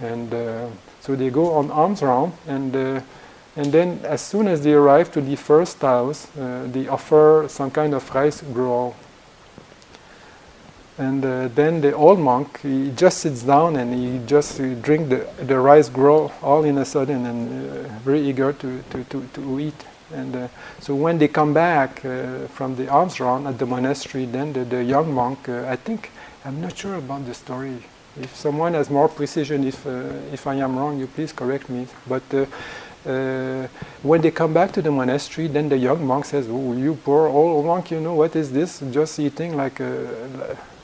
[0.00, 0.66] And uh,
[1.00, 3.00] so they go on alms round, and uh,
[3.56, 7.94] and then as soon as they arrive to the first house, they offer some kind
[7.94, 8.94] of rice gruel
[10.98, 15.10] and uh, then the old monk, he just sits down and he just uh, drink
[15.10, 19.28] the, the rice grow all in a sudden and uh, very eager to, to, to,
[19.34, 19.84] to eat.
[20.14, 20.48] And uh,
[20.80, 24.64] so when they come back uh, from the alms round at the monastery, then the,
[24.64, 26.10] the young monk, uh, I think,
[26.46, 27.82] I'm not sure about the story.
[28.18, 29.84] If someone has more precision, if,
[30.32, 31.86] if I am wrong, you please correct me.
[32.06, 33.66] But uh,
[34.02, 37.28] when they come back to the monastery, then the young monk says, "Oh, you poor
[37.28, 38.82] old monk, you know what is this?
[38.90, 39.80] Just eating like,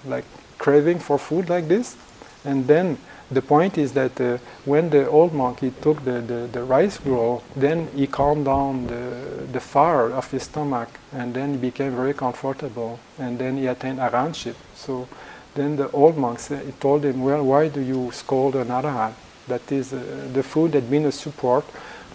[0.04, 0.24] like
[0.58, 1.96] craving for food like this?"
[2.44, 2.98] And then
[3.30, 6.98] the point is that uh, when the old monk he took the, the, the, rice
[6.98, 11.96] gruel, then he calmed down the, the fire of his stomach, and then he became
[11.96, 14.54] very comfortable, and then he attained arahantship.
[14.74, 15.08] So
[15.54, 19.14] then the old monk said, he told him, well, why do you scold an arahant?
[19.48, 21.64] That is, uh, the food had been a support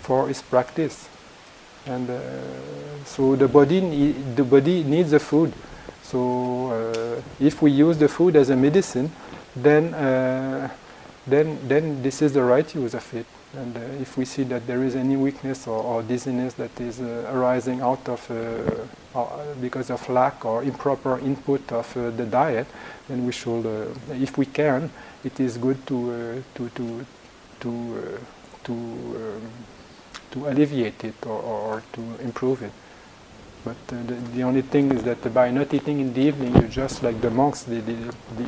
[0.01, 1.09] for his practice.
[1.85, 2.19] And uh,
[3.05, 5.53] so the body, the body needs the food.
[6.07, 9.11] So uh, if we use the food as a medicine,
[9.55, 10.69] then uh,
[11.27, 13.25] then, then this is the right use of it.
[13.53, 17.01] And uh, if we see that there is any weakness or, or dizziness that is
[17.01, 18.21] arising out of
[19.59, 22.67] because of lack or improper input of the diet,
[23.09, 23.65] then we should,
[24.11, 24.89] if we can,
[25.25, 27.05] it is good to to to
[27.59, 28.19] to
[28.63, 29.41] to um,
[30.31, 32.71] to alleviate it or, or, to improve it.
[33.67, 37.03] But the, the, only thing is that by not eating in the evening, you just
[37.03, 37.97] like the monks, they, they,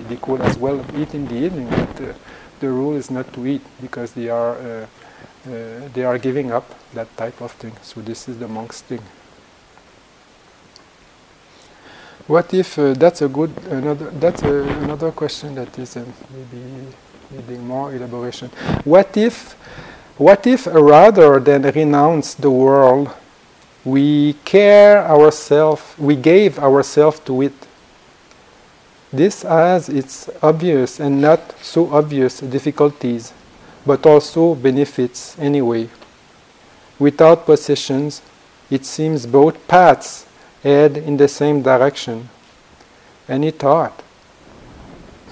[0.07, 1.67] they, could as well eat in the evening.
[1.69, 2.15] But,
[2.59, 4.85] the rule is not to eat because they are uh,
[5.47, 7.73] uh, they are giving up that type of thing.
[7.81, 9.01] So this is the monk's thing.
[12.27, 16.61] What if uh, that's a good another that's a, another question that is uh, maybe
[17.31, 18.49] needing more elaboration.
[18.83, 19.53] What if
[20.17, 23.09] what if rather than renounce the world,
[23.89, 27.53] we care ourselves, we gave ourselves to it
[29.11, 33.33] this has its obvious and not so obvious difficulties,
[33.85, 35.89] but also benefits anyway.
[36.99, 38.21] Without possessions,
[38.69, 40.27] it seems both paths
[40.61, 42.29] head in the same direction.
[43.27, 44.03] Any thought?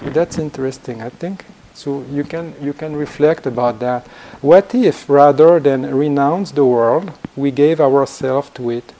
[0.00, 1.44] So that's interesting, I think.
[1.78, 4.04] So you can you can reflect about that.
[4.40, 8.92] What if rather than renounce the world, we gave ourselves to it?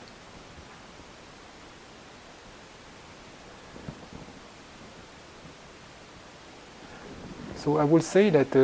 [7.57, 8.61] So I would say that uh,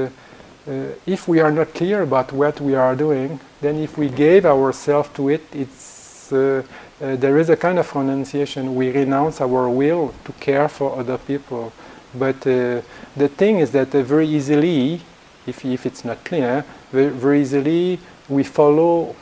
[0.70, 4.46] uh, if we are not clear about what we are doing, then if we gave
[4.46, 6.62] ourselves to it, it's, uh,
[7.02, 8.76] uh, there is a kind of renunciation.
[8.76, 11.72] We renounce our will to care for other people.
[12.14, 12.82] But uh,
[13.16, 15.00] the thing is that uh, very easily,
[15.46, 17.98] if, if it's not clear, very, very easily
[18.28, 19.14] we follow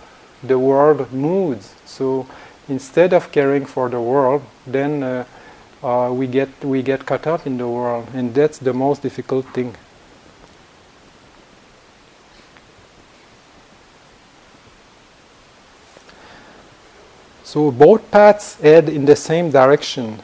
[0.42, 1.74] the world moods.
[1.84, 2.26] So
[2.68, 5.24] instead of caring for the world, then uh,
[6.12, 9.74] we get we get caught up in the world, and that's the most difficult thing.
[17.42, 20.22] So both paths head in the same direction.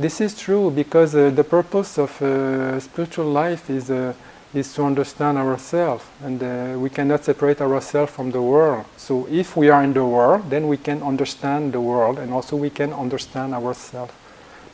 [0.00, 4.14] This is true because uh, the purpose of uh, spiritual life is uh,
[4.54, 8.86] is to understand ourselves, and uh, we cannot separate ourselves from the world.
[8.96, 12.56] So if we are in the world, then we can understand the world, and also
[12.56, 14.14] we can understand ourselves.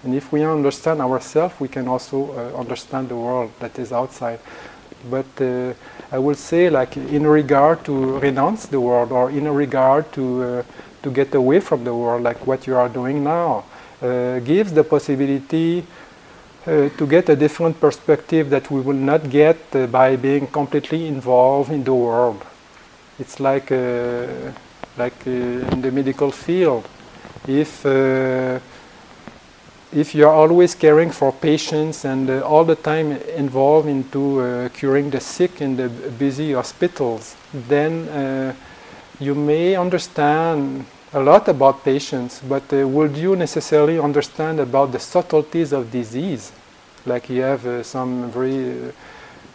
[0.04, 4.38] And if we understand ourselves, we can also uh, understand the world that is outside.
[5.10, 5.74] But uh,
[6.12, 10.62] I would say, like in regard to renounce the world, or in regard to
[11.02, 13.64] to get away from the world, like what you are doing now,
[14.00, 15.84] gives the possibility
[16.66, 21.06] uh, to get a different perspective that we will not get uh, by being completely
[21.06, 22.44] involved in the world.
[23.18, 23.70] It's like
[24.98, 26.86] like in the medical field,
[27.46, 27.84] if
[29.92, 34.68] if you are always caring for patients and uh, all the time involved into uh,
[34.70, 38.52] curing the sick in the busy hospitals, then uh,
[39.20, 44.98] you may understand a lot about patients, but uh, would you necessarily understand about the
[44.98, 46.52] subtleties of disease?
[47.04, 48.92] Like you have uh, some very uh,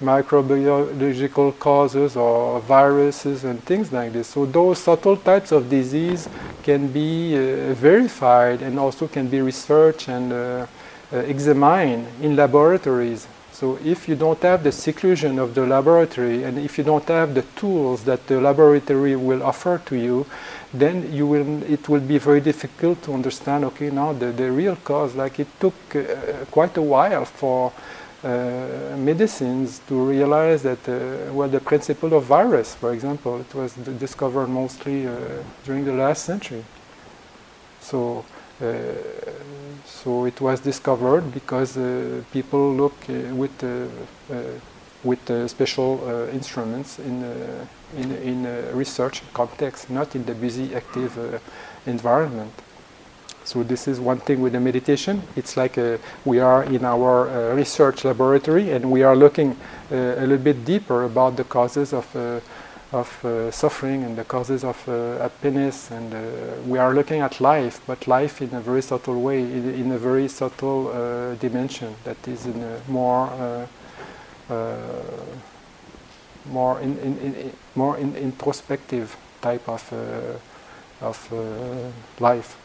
[0.01, 4.27] microbiological causes or viruses and things like this.
[4.27, 6.27] So those subtle types of disease
[6.63, 10.65] can be uh, verified and also can be researched and uh,
[11.13, 13.27] uh, examined in laboratories.
[13.61, 17.35] So if you don't have the seclusion of the laboratory and if you don't have
[17.35, 20.25] the tools that the laboratory will offer to you,
[20.73, 24.75] then you will, it will be very difficult to understand, okay, now the, the real
[24.77, 26.01] cause, like it took uh,
[26.49, 27.71] quite a while for
[28.23, 33.75] uh, medicines to realize that, uh, well, the principle of virus, for example, it was
[33.75, 35.13] discovered mostly uh,
[35.65, 36.65] during the last century.
[37.79, 38.25] So,
[39.99, 41.77] so it was discovered because
[42.31, 42.95] people look
[43.41, 43.57] with
[45.03, 45.91] with special
[46.31, 47.15] instruments in
[47.97, 51.39] in, in research context, not in the busy, active uh,
[51.85, 52.53] environment.
[53.43, 55.23] So this is one thing with the meditation.
[55.35, 59.57] It's like uh, we are in our uh, research laboratory and we are looking
[59.91, 62.39] uh, a little bit deeper about the causes of uh,
[62.91, 66.19] of uh, suffering and the causes of uh, happiness and uh,
[66.65, 69.97] we are looking at life but life in a very subtle way in, in a
[69.97, 73.67] very subtle uh, dimension that is in a more
[74.49, 74.55] uh,
[76.45, 79.93] more in, in, in, more in introspective type of
[81.01, 81.31] of
[82.19, 82.60] life.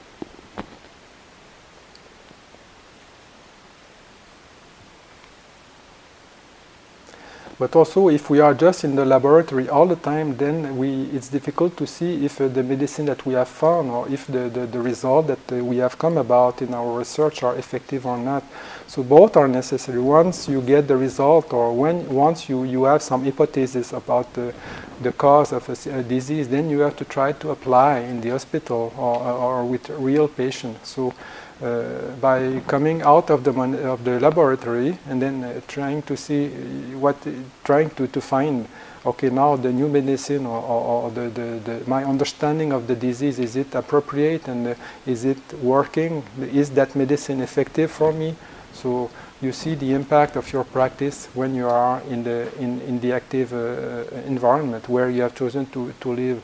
[7.59, 11.29] But also, if we are just in the laboratory all the time, then we, it's
[11.29, 14.67] difficult to see if uh, the medicine that we have found or if the, the,
[14.67, 18.45] the result that uh, we have come about in our research are effective or not.
[18.87, 19.99] So both are necessary.
[19.99, 24.53] Once you get the result or when once you, you have some hypothesis about the,
[25.01, 28.31] the cause of a, a disease, then you have to try to apply in the
[28.31, 30.91] hospital or, or with real patients.
[30.91, 31.15] So
[31.63, 33.51] uh, by coming out of the
[33.89, 36.49] of the laboratory and then uh, trying to see
[36.95, 37.17] what
[37.65, 38.69] trying to, to find
[39.07, 42.95] okay now the new medicine or, or, or the, the, the, my understanding of the
[42.95, 44.75] disease is it appropriate and uh,
[45.07, 46.23] is it working?
[46.41, 48.35] Is that medicine effective for me?
[48.75, 49.09] So
[49.41, 53.13] you see the impact of your practice when you are in the in, in the
[53.13, 56.43] active uh, environment where you have chosen to, to live.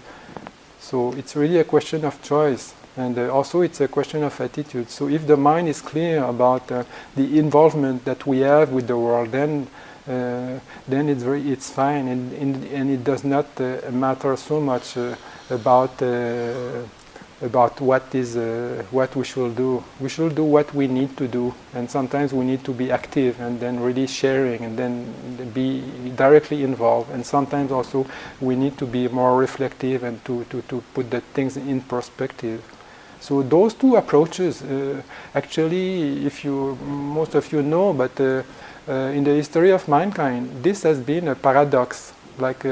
[0.81, 4.91] So it's really a question of choice and uh, also, it's a question of attitude.
[4.91, 6.85] So, if the mind is clear about uh,
[7.17, 9.67] the involvement that we have with the world, then
[10.07, 14.61] uh, then it's very it's fine, and and, and it does not uh, matter so
[14.61, 15.15] much uh,
[15.49, 16.83] about uh,
[17.41, 18.37] about what is
[18.91, 19.83] what we should do.
[19.99, 23.41] We should do what we need to do, and sometimes we need to be active
[23.41, 25.83] and then really sharing and then be
[26.15, 27.11] directly involved.
[27.11, 28.07] And sometimes also
[28.41, 32.63] we need to be more reflective and to, to, to put the things in perspective.
[33.23, 35.01] So those two approaches, uh,
[35.33, 38.43] actually, if you most of you know, but uh,
[38.89, 42.13] uh, in the history of mankind, this has been a paradox.
[42.39, 42.67] Like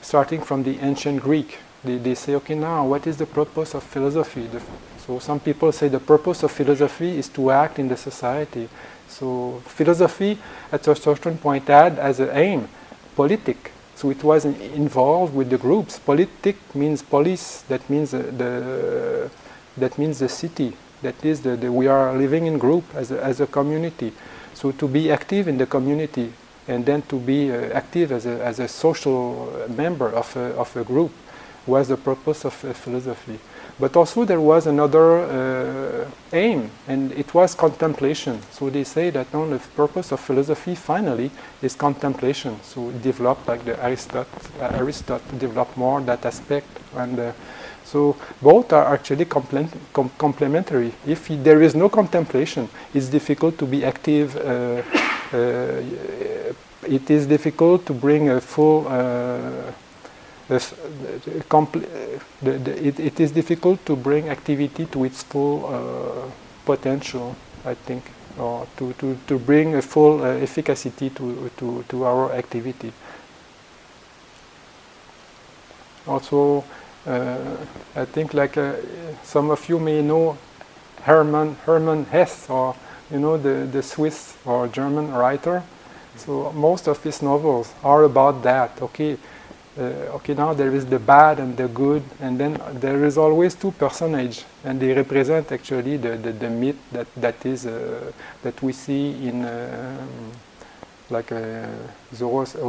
[0.00, 3.82] starting from the ancient Greek, they, they say, okay, now what is the purpose of
[3.82, 4.46] philosophy?
[4.46, 4.62] The,
[5.04, 8.68] so some people say the purpose of philosophy is to act in the society.
[9.08, 10.38] So philosophy,
[10.70, 12.68] at a certain point, had as an aim
[13.16, 13.72] politic.
[13.96, 15.98] So it was involved with the groups.
[15.98, 17.62] Politic means polis.
[17.62, 19.30] That means uh, the
[19.76, 20.76] that means the city.
[21.02, 24.12] That is, the, the, we are living in group as a, as a community.
[24.54, 26.32] So to be active in the community
[26.66, 30.74] and then to be uh, active as a, as a social member of a, of
[30.76, 31.12] a group
[31.66, 33.38] was the purpose of uh, philosophy.
[33.78, 38.40] But also there was another uh, aim, and it was contemplation.
[38.52, 42.60] So they say that no, the purpose of philosophy finally is contemplation.
[42.62, 44.26] So develop like the Aristotle,
[44.60, 47.32] uh, Aristotle developed more that aspect, and uh,
[47.94, 50.92] so both are actually com complementary.
[51.06, 54.34] If there is no contemplation, it's difficult to be active.
[54.34, 54.82] Uh,
[55.32, 55.82] uh,
[56.96, 58.88] it is difficult to bring a full.
[58.88, 59.70] Uh,
[60.48, 60.58] the,
[62.42, 66.28] the, it, it is difficult to bring activity to its full uh,
[66.66, 68.02] potential, I think,
[68.36, 72.92] or to, to, to bring a full uh, efficacy to, to, to our activity.
[76.06, 76.64] Also,
[77.06, 78.74] I think like uh,
[79.22, 80.36] some of you may know
[81.02, 82.74] Hermann Hermann Hesse, or
[83.10, 85.62] you know the the Swiss or German writer.
[86.16, 88.80] So most of his novels are about that.
[88.80, 89.18] Okay,
[89.78, 93.54] uh, okay, now there is the bad and the good, and then there is always
[93.54, 98.62] two personages, and they represent actually the, the, the myth that that is uh, that
[98.62, 99.44] we see in.
[99.44, 100.32] Um,
[101.10, 101.32] like
[102.14, 102.60] Zoroaster,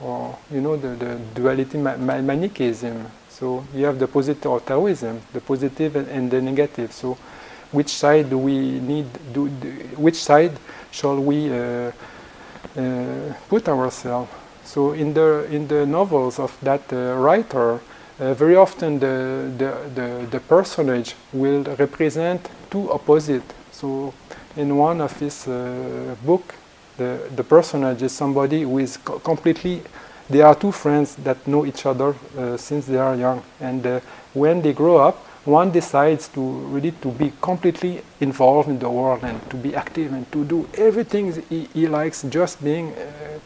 [0.00, 3.06] or you know the, the duality ma Manichaeism.
[3.28, 6.92] So you have the positive or Taoism, the positive and, and, the negative.
[6.92, 7.16] So
[7.72, 9.06] which side do we need?
[9.32, 10.52] Do, do which side
[10.90, 11.90] shall we uh,
[12.76, 14.30] uh, put ourselves?
[14.64, 17.80] So in the in the novels of that uh, writer,
[18.20, 23.42] uh, very often the, the the the personage will represent two opposite.
[23.72, 24.14] So
[24.56, 26.54] in one of his uh, book,
[26.96, 29.82] the, the personage is somebody who is co completely,
[30.28, 33.42] they are two friends that know each other uh, since they are young.
[33.60, 34.00] And uh,
[34.34, 39.24] when they grow up, one decides to really to be completely involved in the world
[39.24, 43.38] and to be active and to do everything he, he likes just being uh,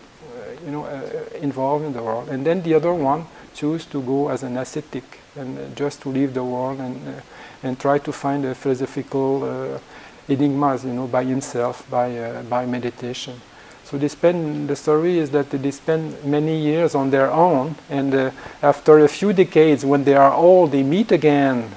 [0.65, 4.29] you know uh, involved in the world and then the other one choose to go
[4.29, 7.21] as an ascetic and uh, just to leave the world and uh,
[7.63, 9.81] and try to find a philosophical
[10.29, 13.41] enigmas, you know, by himself, by, uh, by meditation.
[13.85, 18.13] So they spend, the story is that they spend many years on their own, and
[18.13, 21.71] uh, after a few decades, when they are old, they meet again,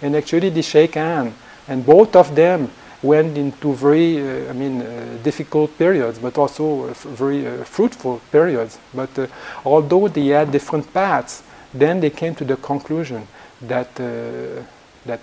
[0.00, 1.34] and actually they shake hands,
[1.66, 2.70] and both of them
[3.02, 8.78] went into very, uh, I mean, uh, difficult periods, but also very uh, fruitful periods.
[8.94, 9.26] But uh,
[9.64, 11.42] although they had different paths,
[11.74, 13.26] then they came to the conclusion
[13.62, 14.62] that uh,
[15.06, 15.20] that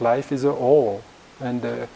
[0.00, 1.02] life is a whole,
[1.40, 1.88] and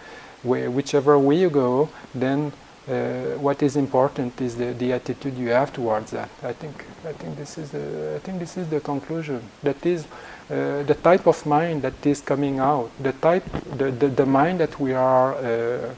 [0.42, 2.52] whichever way you go, then
[2.88, 6.28] uh, what is important is the, the attitude you have towards that.
[6.42, 9.40] I think I think this is the I think this is the conclusion.
[9.62, 10.04] That is
[10.50, 12.90] uh, the type of mind that is coming out.
[13.00, 13.44] The type
[13.76, 15.94] the, the, the mind that we are uh,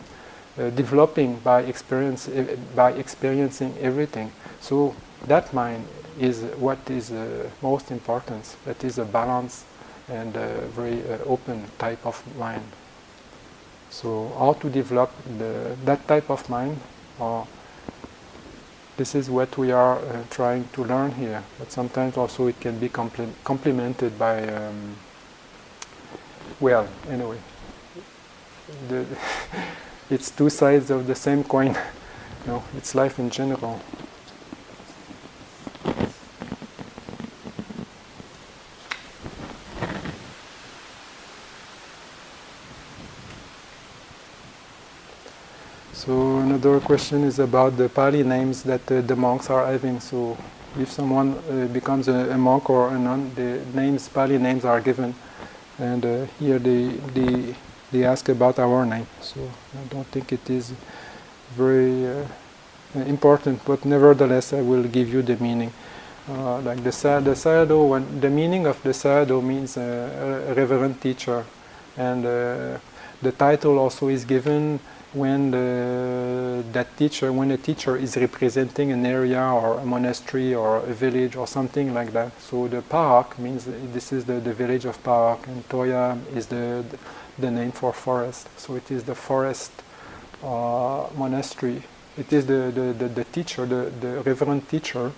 [0.56, 4.30] uh developing by experience uh, by experiencing everything.
[4.60, 4.94] So
[5.26, 5.86] that mind
[6.20, 8.56] is what is uh, most important.
[8.66, 9.64] That is a balanced
[10.08, 10.34] and
[10.76, 12.62] very open type of mind.
[13.94, 16.80] So how to develop the, that type of mind,
[17.20, 17.44] uh,
[18.96, 21.44] this is what we are uh, trying to learn here.
[21.60, 24.96] But sometimes also it can be compl- complemented by, um,
[26.58, 27.38] well, anyway,
[28.88, 29.06] the
[30.10, 31.78] it's two sides of the same coin.
[32.48, 33.80] no, it's life in general.
[46.04, 49.98] So another question is about the Pali names that uh, the monks are having.
[49.98, 50.36] So
[50.78, 54.80] if someone uh, becomes a, a, monk or a nun, the names Pali names are
[54.80, 55.14] given,
[55.78, 56.86] and uh, here they,
[57.16, 57.54] they
[57.90, 59.06] they ask about our name.
[59.20, 59.40] So
[59.80, 60.72] I don't think it is
[61.56, 62.24] very uh,
[63.06, 65.72] important, but nevertheless I will give you the meaning.
[66.28, 66.94] Uh, like the
[67.28, 71.44] the sayadaw, when the meaning of the sayadaw means a reverend teacher,
[71.96, 72.78] and uh,
[73.22, 74.78] the title also is given
[75.14, 80.78] when the, that teacher, when a teacher is representing an area or a monastery or
[80.78, 82.32] a village or something like that.
[82.40, 86.84] So the Pa-Auk means this is the, the village of Pa-Auk, and Tawya is the,
[87.38, 88.48] the, name for forest.
[88.58, 89.70] So it is the forest
[90.42, 91.84] uh, monastery.
[92.18, 95.12] It is the, the, the, the, teacher, the, the reverend teacher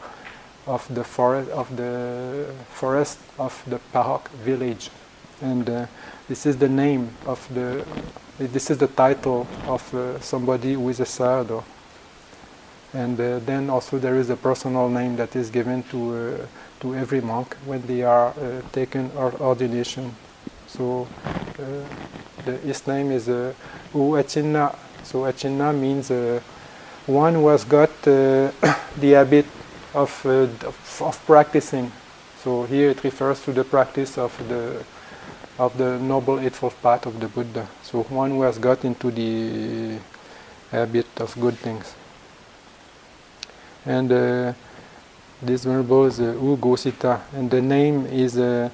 [0.66, 4.90] of the forest of the forest of the Pa-Auk village,
[5.40, 5.86] and uh,
[6.28, 7.84] this is the name of the
[8.39, 11.64] this is the title of uh, somebody who is a sayadaw.
[12.93, 16.47] And uh, then also there is a personal name that is given to uh,
[16.80, 20.14] to every monk when they are uh, taken or ordination.
[20.66, 21.09] So
[21.59, 21.62] uh,
[22.45, 23.53] the, his name is uh.
[23.93, 26.41] So Acinna means uh,
[27.07, 28.53] one who has got the
[29.01, 29.47] habit
[29.95, 31.93] of, of, of practicing.
[32.43, 34.84] So here it refers to the practice of the
[35.59, 37.66] of the Noble Eightfold Path of the Buddha.
[37.82, 39.98] So one who has got into the
[40.70, 41.94] habit of good things.
[43.84, 44.52] And uh,
[45.42, 48.68] this venerable is uh, U Ghosita, and the name is uh,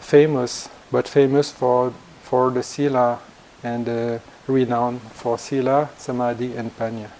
[0.00, 3.18] famous, but famous for for the sila
[3.62, 7.10] and uh, renowned for sila, samadhi, and panya.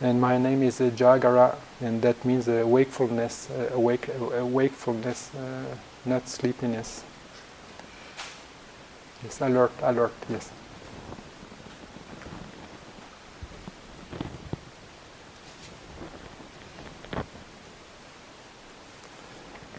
[0.00, 5.30] And my name is uh, Jagara, and that means uh, wakefulness, uh, awake, uh, wakefulness,
[6.04, 7.02] not sleepiness.
[9.22, 10.50] Yes, alert, alert, yes.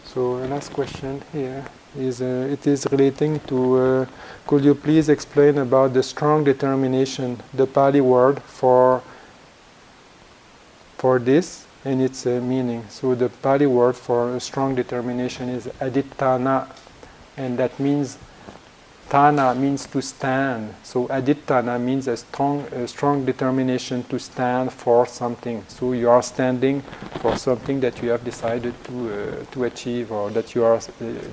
[0.04, 1.64] So the last question here
[1.96, 4.06] is uh, it is relating to uh,
[4.46, 9.02] could you please explain about the strong determination the Pali word for
[10.96, 16.68] for this and its uh, meaning so the Pali word for strong determination is adhitthana
[17.36, 18.18] and that means
[19.08, 20.74] Tana means to stand.
[20.82, 25.64] So adhitthana means a strong, a strong determination to stand for something.
[25.68, 26.82] So you are standing
[27.22, 30.80] for something that you have decided to uh, to achieve or that you are uh,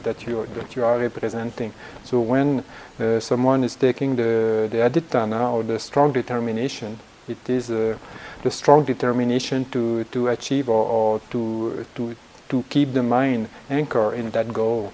[0.04, 1.74] that you that you are representing.
[2.06, 2.64] So when
[2.98, 6.98] uh, someone is taking the the adhitthana or the strong determination,
[7.28, 7.98] it is uh,
[8.44, 12.16] the strong determination to to achieve or, or to to
[12.48, 14.94] to keep the mind anchored in that goal.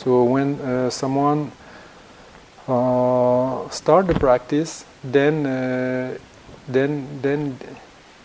[0.00, 1.52] So when uh, someone
[2.66, 6.16] uh, start the practice, then uh,
[6.66, 7.58] then then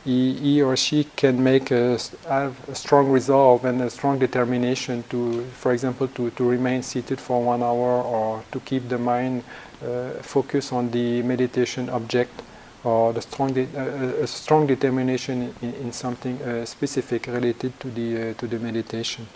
[0.05, 1.99] he, he, or she can make a,
[2.30, 7.19] have a strong resolve and a strong determination to, for example, to, to remain seated
[7.19, 9.43] for one hour or to keep the mind
[9.84, 12.41] uh, focused on the meditation object
[12.86, 17.89] or the strong de- uh, a strong determination in, in something uh, specific related to
[17.91, 19.28] the to the meditation.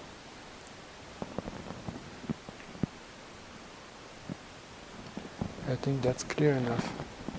[5.69, 6.91] I think that's clear enough.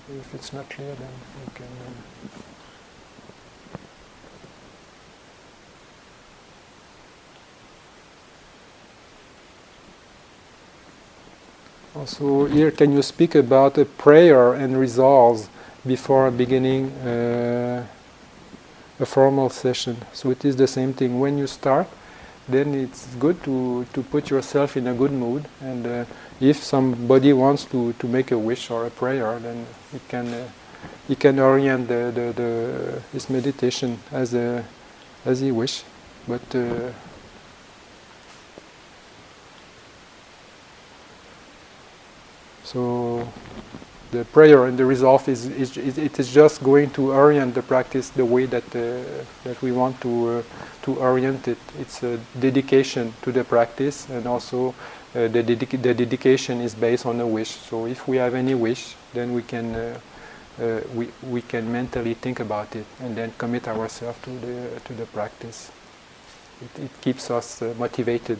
[0.09, 1.09] If it's not clear, then
[1.45, 1.65] you can.
[1.65, 1.91] Uh,
[11.93, 15.49] Also, here, can you speak about a prayer and resolves
[15.85, 17.85] before beginning uh,
[18.97, 19.97] a formal session?
[20.13, 21.19] So it is the same thing.
[21.19, 21.87] When you start,
[22.47, 25.49] then it's good to, to put yourself in a good mood.
[25.59, 26.05] And uh,
[26.41, 30.49] if somebody wants to, to make a wish or a prayer, then you can uh,
[31.07, 34.65] he can orient the, the, the, his meditation as a,
[35.25, 35.83] as he wish.
[36.27, 36.91] But uh,
[42.71, 43.27] So
[44.11, 48.07] the prayer and the resolve is, is, it is just going to orient the practice
[48.07, 49.03] the way that uh,
[49.43, 50.43] that we want to uh,
[50.83, 51.57] to orient it.
[51.77, 54.73] It's a dedication to the practice, and also
[55.13, 57.49] the, dedica- the dedication is based on a wish.
[57.49, 59.99] So if we have any wish, then we can uh,
[60.61, 64.93] uh, we we can mentally think about it and then commit ourselves to the to
[64.93, 65.71] the practice.
[66.61, 68.39] It, it keeps us uh, motivated.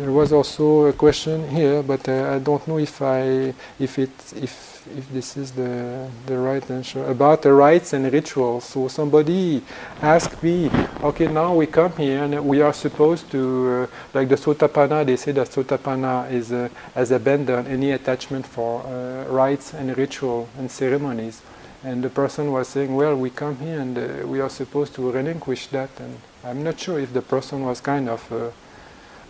[0.00, 4.08] There was also a question here, but uh, I don't know if I if it
[4.34, 8.64] if if this is the the right answer about the rites and rituals.
[8.64, 9.62] So somebody
[10.00, 10.70] asked me,
[11.02, 15.04] okay, now we come here and we are supposed to uh, like the Sotapanna.
[15.04, 20.48] They say that Sotapanna is uh, has abandoned any attachment for uh, rites and ritual
[20.56, 21.42] and ceremonies.
[21.84, 25.10] And the person was saying, well, we come here and uh, we are supposed to
[25.10, 25.90] relinquish that.
[26.00, 28.50] And I'm not sure if the person was kind of uh,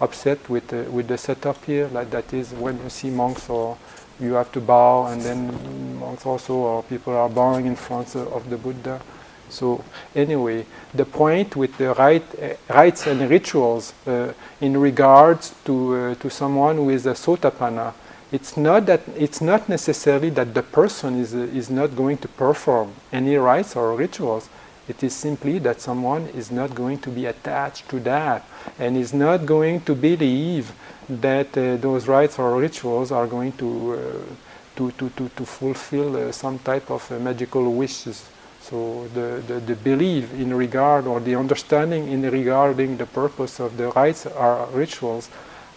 [0.01, 1.89] upset with the, with the setup here.
[1.89, 3.77] Like that is when you see monks or
[4.21, 8.51] you have to bow, and then monks also or people are bowing in front of
[8.51, 9.01] the Buddha.
[9.49, 9.83] So
[10.15, 16.15] anyway, the point with the right, uh, rites and rituals uh, in regards to uh,
[16.17, 17.95] to someone who is a sotapanna,
[18.31, 22.93] it's not that it's not necessarily that the person is is not going to perform
[23.13, 24.49] any rites or rituals.
[24.89, 28.47] It is simply that someone is not going to be attached to that
[28.79, 30.73] and is not going to believe
[31.09, 36.17] that uh, those rites or rituals are going to, uh, to, to, to, to, fulfill
[36.17, 38.29] uh, some type of uh, magical wishes.
[38.61, 43.77] So the, the, the, belief in regard or the understanding in regarding the purpose of
[43.77, 45.31] the rites or rituals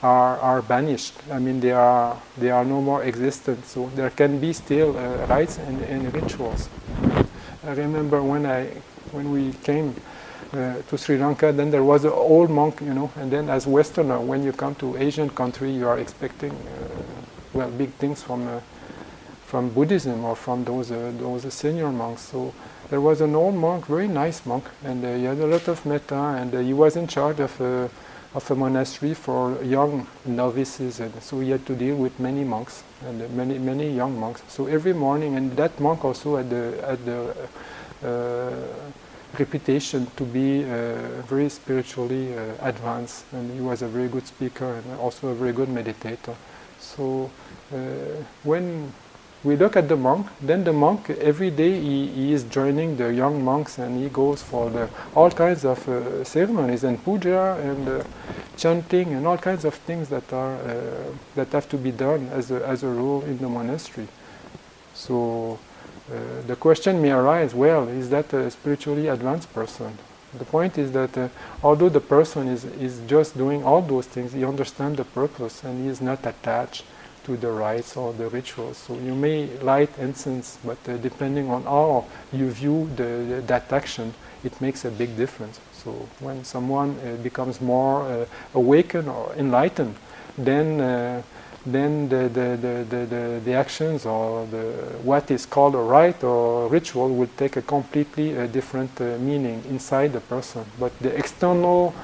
[0.04, 1.14] are, are banished.
[1.32, 3.66] I mean, they are, they are no more existent.
[3.66, 6.70] So there can be still uh, rites and, and rituals.
[7.66, 8.70] I remember when I
[9.14, 9.95] when we came
[10.53, 13.66] uh, to Sri Lanka, then there was an old monk, you know, and then as
[13.66, 16.88] Westerner, when you come to Asian country, you are expecting, uh,
[17.53, 18.59] well, big things from uh,
[19.45, 22.22] from Buddhism or from those uh, those senior monks.
[22.22, 22.53] So
[22.89, 25.86] there was an old monk, very nice monk, and uh, he had a lot of
[25.86, 27.89] metta, and uh, he was in charge of a
[28.34, 32.84] of a monastery for young novices, and so he had to deal with many monks
[33.05, 34.41] and many many young monks.
[34.47, 37.36] So every morning, and that monk also had the had the
[39.39, 44.73] reputation to be uh, very spiritually uh, advanced, and he was a very good speaker
[44.73, 46.36] and also a very good meditator.
[46.79, 47.31] So
[47.73, 47.77] uh,
[48.43, 48.93] when
[49.43, 53.13] we look at the monk, then the monk every day he, he, is joining the
[53.13, 57.89] young monks and he goes for the, all kinds of uh, ceremonies and puja and
[57.89, 58.03] uh,
[58.55, 62.51] chanting and all kinds of things that are uh, that have to be done as
[62.51, 64.07] a, as a rule in the monastery.
[64.93, 65.59] So
[66.47, 69.97] the question may arise, well, is that a spiritually advanced person?
[70.38, 71.30] The point is that uh,
[71.61, 75.84] although the person is, is just doing all those things, he understands the purpose and
[75.84, 76.84] he is not attached
[77.26, 78.78] to the rites or the rituals.
[78.78, 83.72] So you may light incense, but uh, depending on how you view the, the, that
[83.72, 85.59] action, it makes a big difference.
[85.72, 89.95] So when someone uh, becomes more uh, awakened or enlightened,
[90.38, 91.22] then uh,
[91.66, 92.57] then the, the,
[92.89, 94.64] the, the, the, actions or the,
[95.03, 99.64] what is called a rite or ritual will take a completely uh, different uh, meaning
[99.70, 100.66] inside the person.
[100.78, 101.95] But the external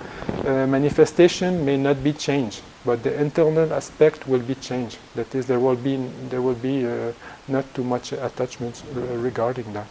[0.45, 4.97] uh, manifestation may not be changed, but the internal aspect will be changed.
[5.15, 5.97] That is, there will be,
[6.29, 7.11] there will be uh,
[7.49, 9.87] not too much attachment uh, regarding that.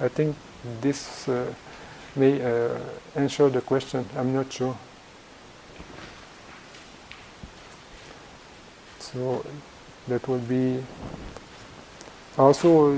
[0.00, 0.36] I think
[0.80, 1.52] this uh,
[2.16, 2.40] may
[3.14, 4.06] answer the question.
[4.16, 4.76] I'm not sure.
[9.14, 9.44] So
[10.08, 10.82] that would be
[12.36, 12.92] also,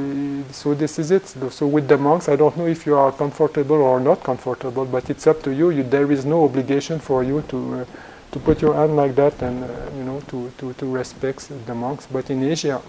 [0.50, 1.26] so this is it.
[1.50, 5.10] So with the monks, I don't know if you are comfortable or not comfortable, but
[5.10, 5.70] it's up to you.
[5.70, 7.84] you there is no obligation for you to uh,
[8.32, 11.74] to put your hand like that and uh, you know to, to, to respect the
[11.74, 12.06] monks.
[12.10, 12.80] But in Asia,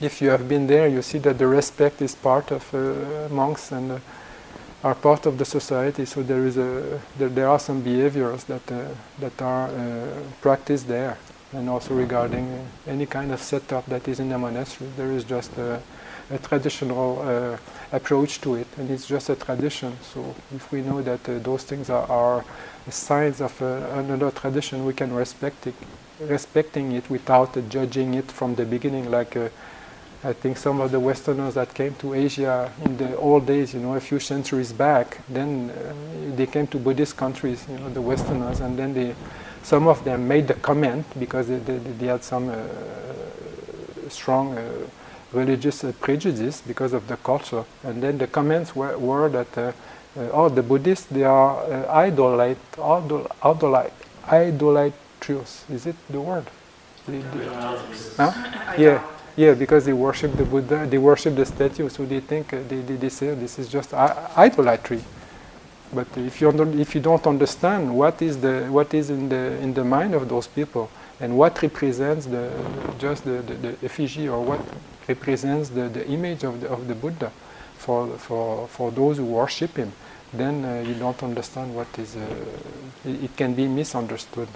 [0.00, 3.72] if you have been there, you see that the respect is part of uh, monks
[3.72, 3.98] and uh,
[4.82, 6.04] are part of the society.
[6.04, 8.88] So there is a there, there are some behaviors that uh,
[9.20, 10.06] that are uh,
[10.40, 11.16] practiced there,
[11.52, 15.24] and also regarding uh, any kind of setup that is in a monastery, there is
[15.24, 15.80] just a,
[16.30, 17.56] a traditional uh,
[17.92, 19.96] approach to it, and it's just a tradition.
[20.12, 22.44] So if we know that uh, those things are, are
[22.90, 25.74] signs of uh, another tradition, we can respect it,
[26.20, 29.36] respecting it without judging it from the beginning, like.
[30.24, 33.80] I think some of the Westerners that came to Asia in the old days, you
[33.80, 38.02] know, a few centuries back, then uh, they came to Buddhist countries, you know, the
[38.02, 39.14] Westerners, and then they,
[39.66, 42.54] some of them made the comment because they, they, they had some uh,
[44.08, 44.62] strong uh,
[45.32, 49.72] religious uh, prejudice because of the culture, and then the comments were, were that, uh,
[50.16, 51.56] uh, oh, the Buddhists, they are
[51.88, 53.90] idolite, idol, idolite,
[54.28, 55.64] idolatrous.
[55.68, 56.46] Is it the word?
[57.06, 57.44] The, the,
[58.18, 58.74] huh?
[58.78, 59.02] Yeah.
[59.36, 62.80] Yeah, because they worship the Buddha, they worship the statue, so they think uh, they,
[62.82, 65.02] they, they, say this is just idolatry.
[65.92, 69.74] But if you if you don't understand what is the what is in the in
[69.74, 72.50] the mind of those people and what represents the
[72.98, 74.60] just the, the, the effigy or what
[75.08, 77.30] represents the, the image of the, of the Buddha
[77.78, 79.92] for for for those who worship him,
[80.32, 82.16] then uh, you don't understand what is.
[82.16, 82.20] Uh,
[83.04, 84.48] it, it can be misunderstood.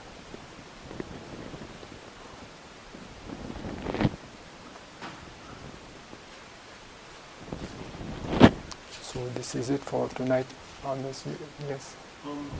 [9.02, 10.46] So this is it for tonight
[10.84, 11.24] on this.
[11.68, 11.96] Yes.
[12.26, 12.50] Um,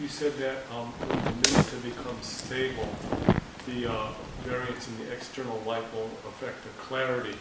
[0.00, 2.88] you said that um, when the nimitta becomes stable,
[3.66, 4.08] the uh,
[4.44, 7.36] variance in the external light will affect the clarity.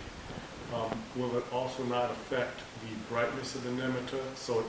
[0.74, 4.20] Um, will it also not affect the brightness of the nimitta?
[4.36, 4.64] So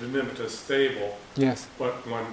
[0.00, 1.18] the nimitta is stable.
[1.36, 1.66] Yes.
[1.78, 2.24] But when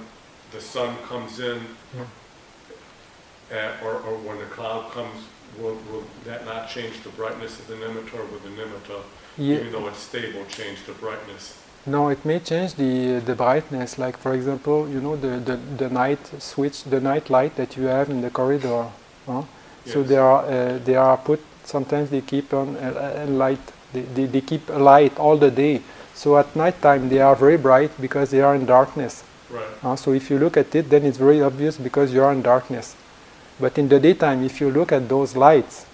[0.51, 1.61] the sun comes in,
[1.95, 3.57] yeah.
[3.57, 5.23] at, or, or when the cloud comes,
[5.57, 9.01] will, will that not change the brightness of the nimitta, or will the nimitta
[9.37, 9.55] yeah.
[9.55, 11.59] even though it's stable, change the brightness?
[11.85, 13.97] No, it may change the the brightness.
[13.97, 17.83] Like for example, you know the, the, the night switch, the night light that you
[17.85, 18.87] have in the corridor.
[19.25, 19.43] Huh?
[19.85, 19.93] Yes.
[19.93, 21.41] So they are uh, they are put.
[21.65, 23.59] Sometimes they keep on a, a light.
[23.91, 25.81] They, they, they keep a light all the day.
[26.13, 29.23] So at night time they are very bright because they are in darkness.
[29.49, 29.83] Right.
[29.83, 32.41] Uh, so if you look at it, then it's very obvious because you are in
[32.41, 32.95] darkness.
[33.59, 35.85] But in the daytime, if you look at those lights,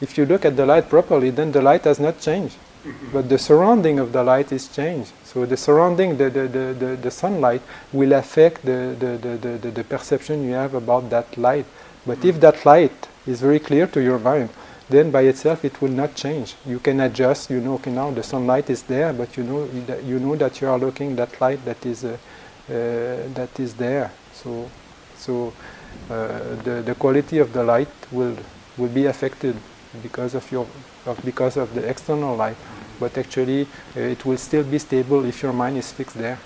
[0.00, 2.56] if you look at the light properly, then the light has not changed
[3.12, 5.12] but the surrounding of the light is changed.
[5.24, 7.62] So the surrounding, the, the, the, the, sunlight
[7.92, 11.66] will affect the, the, the, the, the, perception you have about that light.
[12.06, 14.50] But if that light is very clear to your mind,
[14.88, 16.54] then by itself it will not change.
[16.64, 19.68] You can adjust, you know, okay, now the sunlight is there, but you know,
[20.04, 22.16] you know that you are looking that light that is, uh,
[22.68, 22.74] uh,
[23.34, 24.10] that is there.
[24.32, 24.70] So,
[25.16, 25.52] so
[26.10, 28.36] uh, the, the quality of the light will,
[28.78, 29.56] will be affected
[30.02, 30.66] because of your
[31.06, 32.56] of because of the external light
[33.00, 33.62] but actually
[33.96, 36.38] uh, it will still be stable if your mind is fixed there.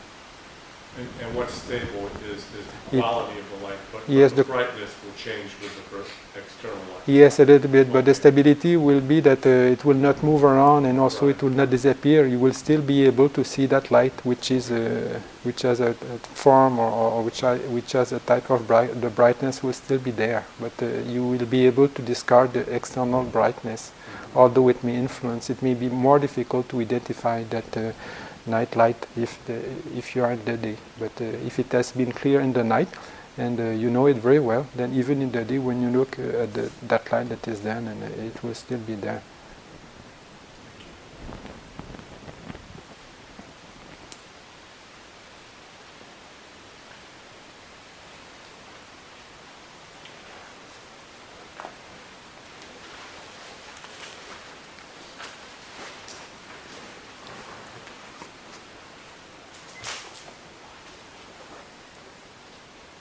[0.98, 4.44] And, and what's stable is, is the quality it, of the light but, yes, the,
[4.44, 7.03] brightness will change with the external light.
[7.07, 10.44] Yes a little bit but the stability will be that uh, it will not move
[10.44, 11.34] around and also right.
[11.34, 12.26] it will not disappear.
[12.26, 15.90] You will still be able to see that light which is uh, which has a,
[15.90, 19.72] a form or, or which, I, which has a type of bright the brightness will
[19.72, 23.92] still be there but uh, you will be able to discard the external brightness
[24.35, 27.93] although it may influence, it may be more difficult to identify that uh,
[28.47, 29.55] night light if, the,
[29.97, 30.76] if you are in the day.
[30.99, 32.89] But uh, if it has been clear in the night
[33.39, 36.18] and uh, you know it very well, then even in the day when you look
[36.18, 39.22] uh, at the, that light that is there, and it will still be there.